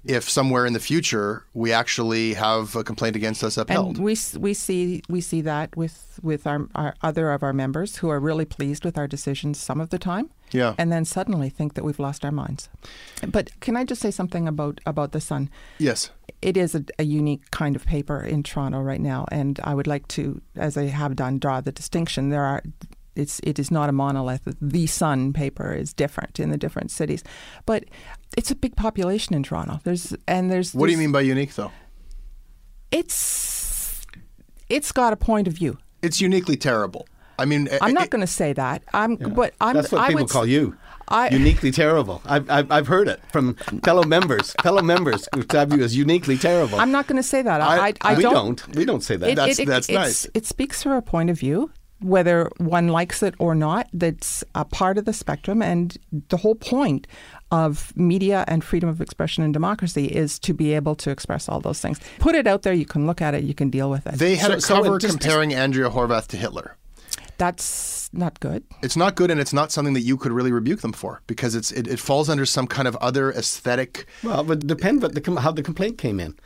[0.04, 3.96] if somewhere in the future we actually have a complaint against us upheld.
[3.96, 7.96] And we we see we see that with with our, our other of our members
[7.96, 10.30] who are really pleased with our decisions some of the time.
[10.50, 10.74] Yeah.
[10.76, 12.68] And then suddenly think that we've lost our minds.
[13.26, 15.50] But can I just say something about about the Sun?
[15.78, 16.10] Yes.
[16.42, 19.86] It is a, a unique kind of paper in Toronto right now, and I would
[19.86, 22.30] like to, as I have done, draw the distinction.
[22.30, 22.62] There are
[23.14, 24.42] it's it is not a monolith.
[24.60, 27.22] The Sun paper is different in the different cities,
[27.66, 27.84] but
[28.36, 29.80] it's a big population in Toronto.
[29.84, 30.74] There's and there's.
[30.74, 31.72] What do you mean by unique, though?
[32.90, 34.06] It's
[34.68, 35.78] it's got a point of view.
[36.02, 37.06] It's uniquely terrible.
[37.38, 38.82] I mean, I'm eh, not eh, going to say that.
[38.92, 39.28] I'm, yeah.
[39.28, 39.74] but I'm.
[39.74, 40.76] That's what I people call you.
[41.08, 42.22] I, uniquely terrible.
[42.24, 43.54] I've, I've, I've, heard it from
[43.84, 44.54] fellow members.
[44.62, 46.78] fellow members who describe you as uniquely terrible.
[46.78, 47.60] I'm not going to say that.
[47.60, 49.30] I, I, I we don't, don't, We don't say that.
[49.30, 50.26] It, that's it, that's nice.
[50.32, 51.70] It speaks for a point of view
[52.02, 55.62] whether one likes it or not, that's a part of the spectrum.
[55.62, 55.96] And
[56.28, 57.06] the whole point
[57.50, 61.60] of media and freedom of expression and democracy is to be able to express all
[61.60, 62.00] those things.
[62.18, 64.14] Put it out there, you can look at it, you can deal with it.
[64.14, 66.76] They had so, a cover so comparing just, Andrea Horwath to Hitler.
[67.38, 68.62] That's not good.
[68.82, 71.54] It's not good, and it's not something that you could really rebuke them for because
[71.54, 74.06] it's it, it falls under some kind of other aesthetic.
[74.22, 76.36] Well, it would depend what the, how the complaint came in.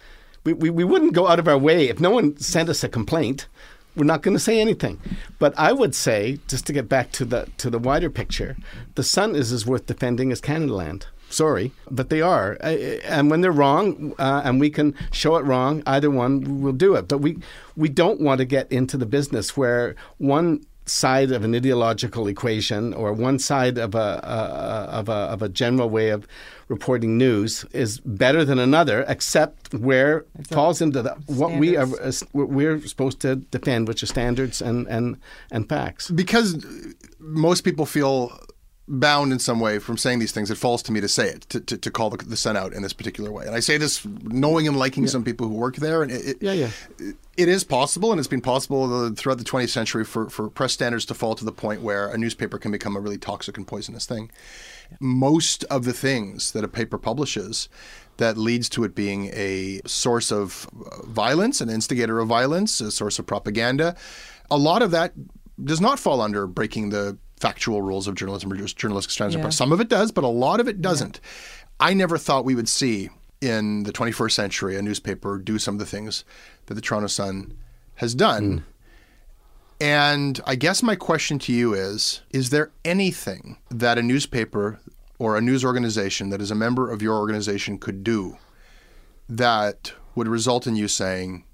[0.45, 2.89] We, we, we wouldn't go out of our way if no one sent us a
[2.89, 3.49] complaint
[3.97, 5.01] we're not going to say anything.
[5.38, 8.57] But I would say, just to get back to the to the wider picture,
[8.94, 11.07] the Sun is as worth defending as Canada Land.
[11.28, 15.82] Sorry, but they are, and when they're wrong, uh, and we can show it wrong,
[15.84, 17.09] either one will do it.
[17.09, 17.38] But we
[17.76, 22.94] we don't want to get into the business where one side of an ideological equation
[22.94, 26.28] or one side of a, of a of a general way of
[26.69, 31.87] reporting news is better than another, except where it falls into the, what we are
[32.03, 35.19] uh, we're supposed to defend, which are standards and and
[35.51, 36.11] and facts.
[36.11, 36.64] Because
[37.19, 38.39] most people feel
[38.89, 41.43] bound in some way from saying these things, it falls to me to say it,
[41.43, 43.45] to, to, to call the, the Sun out in this particular way.
[43.45, 45.11] And I say this knowing and liking yeah.
[45.11, 46.03] some people who work there.
[46.03, 46.71] And it, yeah, yeah.
[46.99, 50.73] It, it is possible, and it's been possible throughout the 20th century for, for press
[50.73, 53.67] standards to fall to the point where a newspaper can become a really toxic and
[53.67, 54.31] poisonous thing.
[55.01, 57.68] Most of the things that a paper publishes
[58.16, 60.68] that leads to it being a source of
[61.05, 63.95] violence, an instigator of violence, a source of propaganda,
[64.51, 65.12] a lot of that
[65.62, 69.43] does not fall under breaking the factual rules of journalism or journalistic standards.
[69.43, 69.51] Yeah.
[69.51, 71.20] Some of it does, but a lot of it doesn't.
[71.22, 71.89] Yeah.
[71.89, 73.11] I never thought we would see
[73.41, 76.24] in the 21st century a newspaper do some of the things
[76.66, 77.57] that the Toronto Sun
[77.97, 78.61] has done.
[78.61, 78.62] Mm.
[79.81, 84.81] And I guess my question to you is Is there anything that a newspaper
[85.18, 88.39] or a news organization that is a member of your organization could do
[89.29, 91.45] that would result in you saying,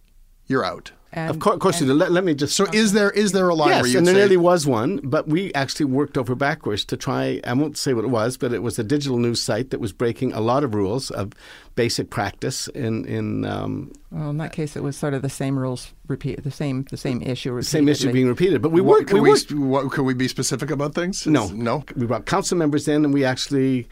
[0.46, 0.92] You're out?
[1.14, 2.56] And, of course, of course let, let, me just.
[2.56, 3.68] So, is there is there a line?
[3.68, 6.96] Yes, where and there say, nearly was one, but we actually worked over backwards to
[6.96, 7.38] try.
[7.44, 9.92] I won't say what it was, but it was a digital news site that was
[9.92, 11.34] breaking a lot of rules of
[11.74, 12.68] basic practice.
[12.68, 16.42] In in um, well, in that case, it was sort of the same rules repeat
[16.42, 17.80] the same the same issue repeatedly.
[17.80, 18.62] same issue being repeated.
[18.62, 19.10] But we what, worked.
[19.10, 21.26] Can we, we, worked, what, can we be specific about things?
[21.26, 21.84] No, no.
[21.96, 23.88] We brought council members in, and we actually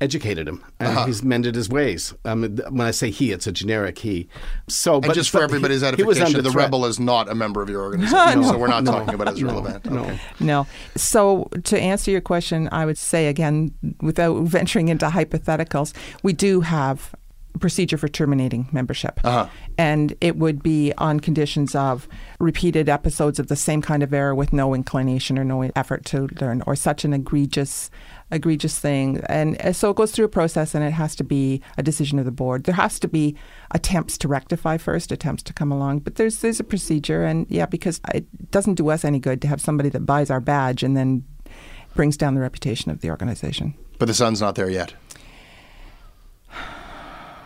[0.00, 1.06] educated him, and uh-huh.
[1.06, 2.14] he's mended his ways.
[2.24, 4.28] Um, when I say he, it's a generic he.
[4.68, 6.66] So, and but just for everybody's he, edification, he the threat.
[6.66, 9.28] rebel is not a member of your organization, no, so we're not no, talking about
[9.28, 9.86] Ezra no, Levant.
[9.86, 10.20] Okay.
[10.40, 10.66] No.
[10.96, 16.60] So, to answer your question, I would say again, without venturing into hypotheticals, we do
[16.60, 17.14] have
[17.58, 19.20] procedure for terminating membership.
[19.24, 19.48] Uh-huh.
[19.76, 24.34] And it would be on conditions of repeated episodes of the same kind of error
[24.34, 27.90] with no inclination or no effort to learn, or such an egregious
[28.30, 29.20] egregious thing.
[29.28, 32.18] And uh, so it goes through a process and it has to be a decision
[32.18, 32.64] of the board.
[32.64, 33.36] There has to be
[33.70, 37.66] attempts to rectify first, attempts to come along, but there's there's a procedure and yeah,
[37.66, 40.96] because it doesn't do us any good to have somebody that buys our badge and
[40.96, 41.24] then
[41.94, 43.74] brings down the reputation of the organization.
[43.98, 44.94] But the sun's not there yet.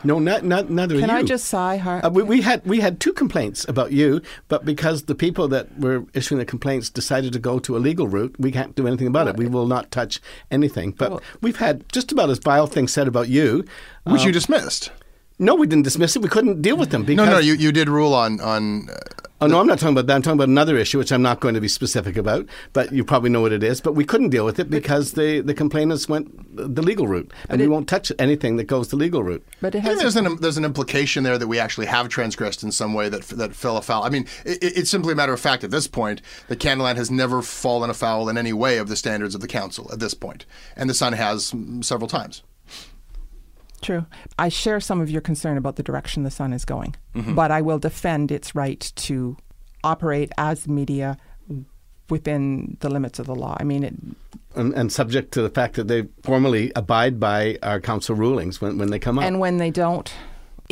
[0.05, 1.25] No, not, not neither Can are you.
[1.25, 1.77] I just sigh?
[1.77, 5.49] Har- Uh, we, we had we had two complaints about you, but because the people
[5.49, 8.87] that were issuing the complaints decided to go to a legal route, we can't do
[8.87, 9.37] anything about it.
[9.37, 10.93] We will not touch anything.
[10.93, 13.65] But Well- we've had just about as vile things said about you.
[14.05, 14.91] Which Um, you dismissed.
[15.39, 16.23] No, we didn't dismiss it.
[16.23, 18.89] We couldn't deal with them because No, no, you, you did rule on on.
[18.91, 18.95] Uh,
[19.43, 20.15] Oh no, I'm not talking about that.
[20.15, 22.47] I'm talking about another issue, which I'm not going to be specific about.
[22.73, 23.81] But you probably know what it is.
[23.81, 27.61] But we couldn't deal with it because the, the complainants went the legal route, and
[27.61, 29.45] we won't touch anything that goes the legal route.
[29.61, 32.09] but it I think has there's an there's an implication there that we actually have
[32.09, 34.05] transgressed in some way that that fell afoul.
[34.05, 37.11] I mean, it, it's simply a matter of fact at this point that Canadaland has
[37.11, 40.47] never fallen afoul in any way of the standards of the council at this point,
[40.77, 42.45] and the Sun has several times.
[43.83, 44.07] True.
[44.39, 47.35] I share some of your concern about the direction the sun is going, mm-hmm.
[47.35, 49.37] but I will defend its right to
[49.85, 51.19] operate as media
[52.09, 53.57] within the limits of the law.
[53.59, 53.95] I mean, it,
[54.55, 58.79] And, and subject to the fact that they formally abide by our council rulings when,
[58.79, 59.25] when they come up.
[59.25, 60.13] and when they don't,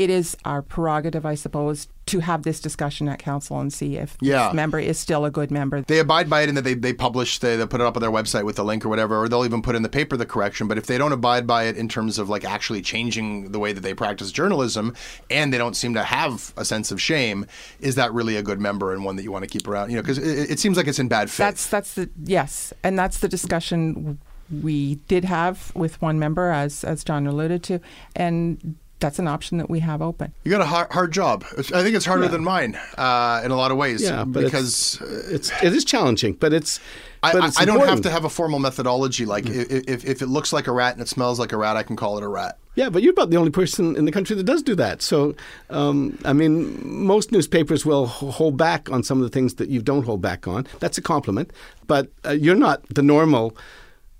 [0.00, 4.16] it is our prerogative, I suppose, to have this discussion at council and see if
[4.22, 4.46] Yeah.
[4.46, 5.82] this member is still a good member.
[5.82, 8.00] They abide by it and that they, they publish, they, they put it up on
[8.00, 10.24] their website with the link or whatever, or they'll even put in the paper the
[10.24, 10.68] correction.
[10.68, 13.74] But if they don't abide by it in terms of like actually changing the way
[13.74, 14.94] that they practice journalism,
[15.28, 17.44] and they don't seem to have a sense of shame,
[17.80, 19.90] is that really a good member and one that you want to keep around?
[19.90, 21.44] You know, because it, it seems like it's in bad faith.
[21.46, 24.18] That's that's the yes, and that's the discussion
[24.62, 27.80] we did have with one member, as as John alluded to,
[28.16, 30.32] and that's an option that we have open.
[30.44, 31.44] You got a hard, hard job.
[31.58, 34.02] I think it's harder than mine uh, in a lot of ways.
[34.02, 36.80] yeah, but because it's, it's it is challenging, but it's.
[37.22, 39.26] I, but it's I don't have to have a formal methodology.
[39.26, 41.76] Like i if, if it looks like a rat and it smells like a rat,
[41.76, 42.58] I can call it a rat.
[42.76, 45.02] Yeah, but you're about the only person in the country that does do that.
[45.02, 45.34] So,
[45.68, 49.82] um, I mean, most newspapers will hold back on some of the things that you
[49.82, 50.66] don't hold back on.
[50.78, 51.52] That's a compliment.
[51.86, 53.56] But uh, you're not the normal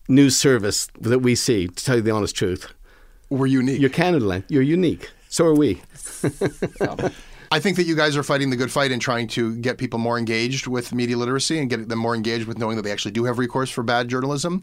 [0.09, 2.75] news service that we see, to tell you the honest truth.
[3.31, 3.81] We're unique.
[3.81, 4.45] You're Canada Land.
[4.49, 5.11] You're unique.
[5.29, 5.81] So are we.
[7.53, 9.99] I think that you guys are fighting the good fight and trying to get people
[9.99, 13.13] more engaged with media literacy and get them more engaged with knowing that they actually
[13.13, 14.63] do have recourse for bad journalism.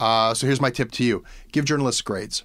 [0.00, 2.44] Uh, so here's my tip to you: give journalists grades.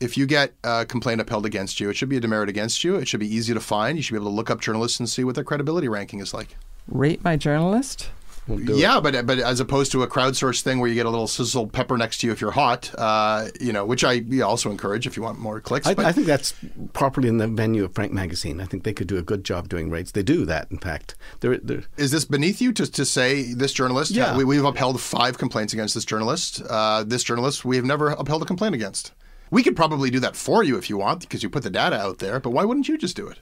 [0.00, 2.96] If you get a complaint upheld against you, it should be a demerit against you.
[2.96, 3.96] It should be easy to find.
[3.98, 6.32] You should be able to look up journalists and see what their credibility ranking is
[6.32, 6.56] like.
[6.86, 8.10] Rate my journalist.
[8.48, 8.76] It.
[8.76, 11.66] Yeah, but but as opposed to a crowdsourced thing where you get a little sizzle
[11.66, 15.16] pepper next to you if you're hot, uh, you know, which I also encourage if
[15.16, 15.86] you want more clicks.
[15.86, 16.54] I, I think that's
[16.92, 18.60] properly in the venue of Frank Magazine.
[18.60, 20.12] I think they could do a good job doing rates.
[20.12, 21.14] They do that, in fact.
[21.40, 24.12] They're, they're, is this beneath you to, to say this journalist?
[24.12, 24.36] Yeah.
[24.36, 26.62] we, we've upheld five complaints against this journalist.
[26.68, 29.12] Uh, this journalist we have never upheld a complaint against.
[29.50, 31.96] We could probably do that for you if you want because you put the data
[31.96, 32.38] out there.
[32.40, 33.40] But why wouldn't you just do it?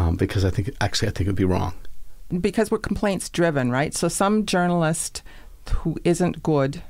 [0.00, 1.74] um, because I think, actually, I think it would be wrong.
[2.38, 3.94] Because we're complaints driven, right?
[3.94, 5.22] So some journalist
[5.76, 6.82] who isn't good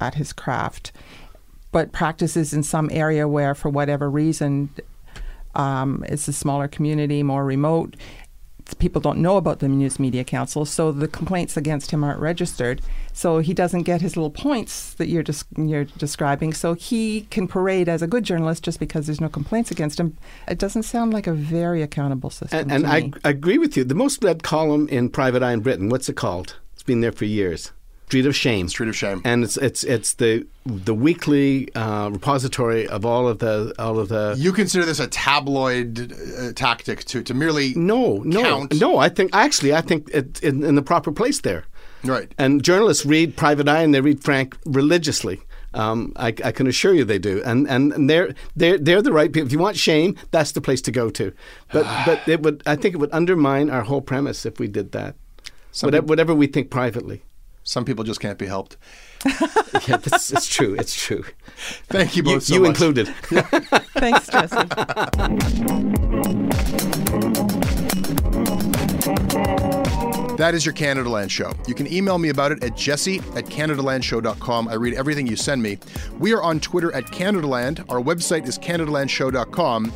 [0.00, 0.92] at his craft,
[1.72, 4.70] but practices in some area where, for whatever reason,
[5.54, 7.96] um, it's a smaller community, more remote.
[8.78, 12.80] People don't know about the News Media Council, so the complaints against him aren't registered.
[13.12, 16.52] So he doesn't get his little points that you're just you're describing.
[16.54, 20.16] So he can parade as a good journalist just because there's no complaints against him.
[20.48, 22.58] It doesn't sound like a very accountable system.
[22.58, 23.10] And, and I.
[23.24, 23.84] I agree with you.
[23.84, 26.58] The most read column in Private Eye in Britain, what's it called?
[26.72, 27.72] It's been there for years.
[28.06, 28.68] Street of Shame.
[28.68, 29.22] Street of Shame.
[29.24, 34.08] And it's it's it's the the weekly uh, repository of all of the all of
[34.08, 34.34] the.
[34.38, 38.80] You consider this a tabloid uh, tactic to, to merely No, no, count.
[38.80, 38.98] no.
[38.98, 41.64] I think actually, I think it's in, in the proper place there.
[42.04, 42.32] Right.
[42.38, 45.40] And journalists read Private Eye and they read Frank religiously.
[45.72, 49.12] Um, I, I can assure you they do, and and, and they're they're they're the
[49.12, 49.46] right people.
[49.46, 51.32] If you want shame, that's the place to go to.
[51.72, 54.92] But but it would I think it would undermine our whole premise if we did
[54.92, 55.16] that.
[55.80, 57.24] Whatever, whatever we think privately.
[57.64, 58.76] Some people just can't be helped.
[59.88, 60.74] Yeah, that's, it's true.
[60.78, 61.24] It's true.
[61.88, 62.68] Thank you both You, so you much.
[62.70, 63.08] included.
[63.94, 64.56] Thanks, Jesse.
[70.36, 71.52] That is your Canada Land show.
[71.66, 74.68] You can email me about it at jesse at canadalandshow.com.
[74.68, 75.78] I read everything you send me.
[76.18, 77.84] We are on Twitter at Canadaland.
[77.88, 79.92] Our website is canadalandshow.com.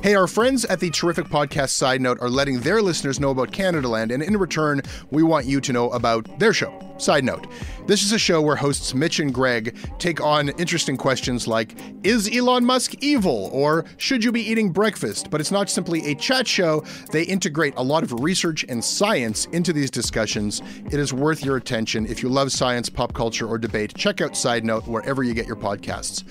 [0.00, 3.50] Hey, our friends at the terrific podcast Side Note are letting their listeners know about
[3.50, 4.80] Canada Land, and in return,
[5.10, 6.72] we want you to know about their show.
[6.98, 7.48] Side note
[7.86, 11.74] this is a show where hosts Mitch and Greg take on interesting questions like
[12.04, 13.50] Is Elon Musk evil?
[13.52, 15.30] or Should you be eating breakfast?
[15.30, 19.46] But it's not simply a chat show, they integrate a lot of research and science
[19.46, 20.62] into these discussions.
[20.92, 22.06] It is worth your attention.
[22.06, 25.48] If you love science, pop culture, or debate, check out Side Note wherever you get
[25.48, 26.22] your podcasts.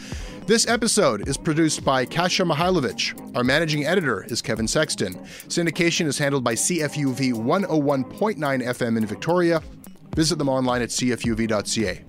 [0.48, 3.36] This episode is produced by Kasia Mychajlowycz.
[3.36, 5.14] Our managing editor is Kevin Sexton.
[5.50, 9.62] Syndication is handled by CFUV 101.9 FM in Victoria
[10.18, 12.04] Visit them online at cfuv.ca.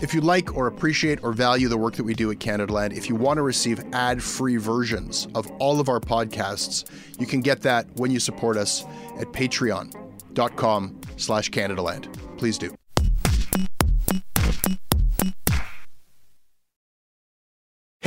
[0.00, 2.92] If you like or appreciate or value the work that we do at Canada Land,
[2.92, 6.88] if you want to receive ad-free versions of all of our podcasts,
[7.18, 8.84] you can get that when you support us
[9.18, 12.06] at patreon.com slash Canadaland.
[12.38, 12.77] Please do.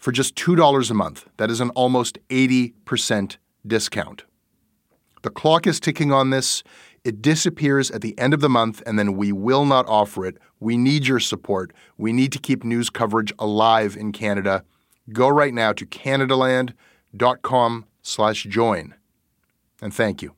[0.00, 1.26] for just $2 a month.
[1.36, 4.24] That is an almost 80% discount.
[5.22, 6.62] The clock is ticking on this.
[7.04, 10.38] It disappears at the end of the month, and then we will not offer it.
[10.58, 11.72] We need your support.
[11.98, 14.64] We need to keep news coverage alive in Canada.
[15.12, 18.94] Go right now to canadaland.com slash join.
[19.82, 20.34] And thank you.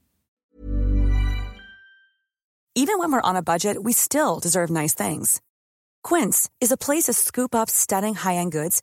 [2.74, 5.40] Even when we're on a budget, we still deserve nice things.
[6.02, 8.82] Quince is a place to scoop up stunning high-end goods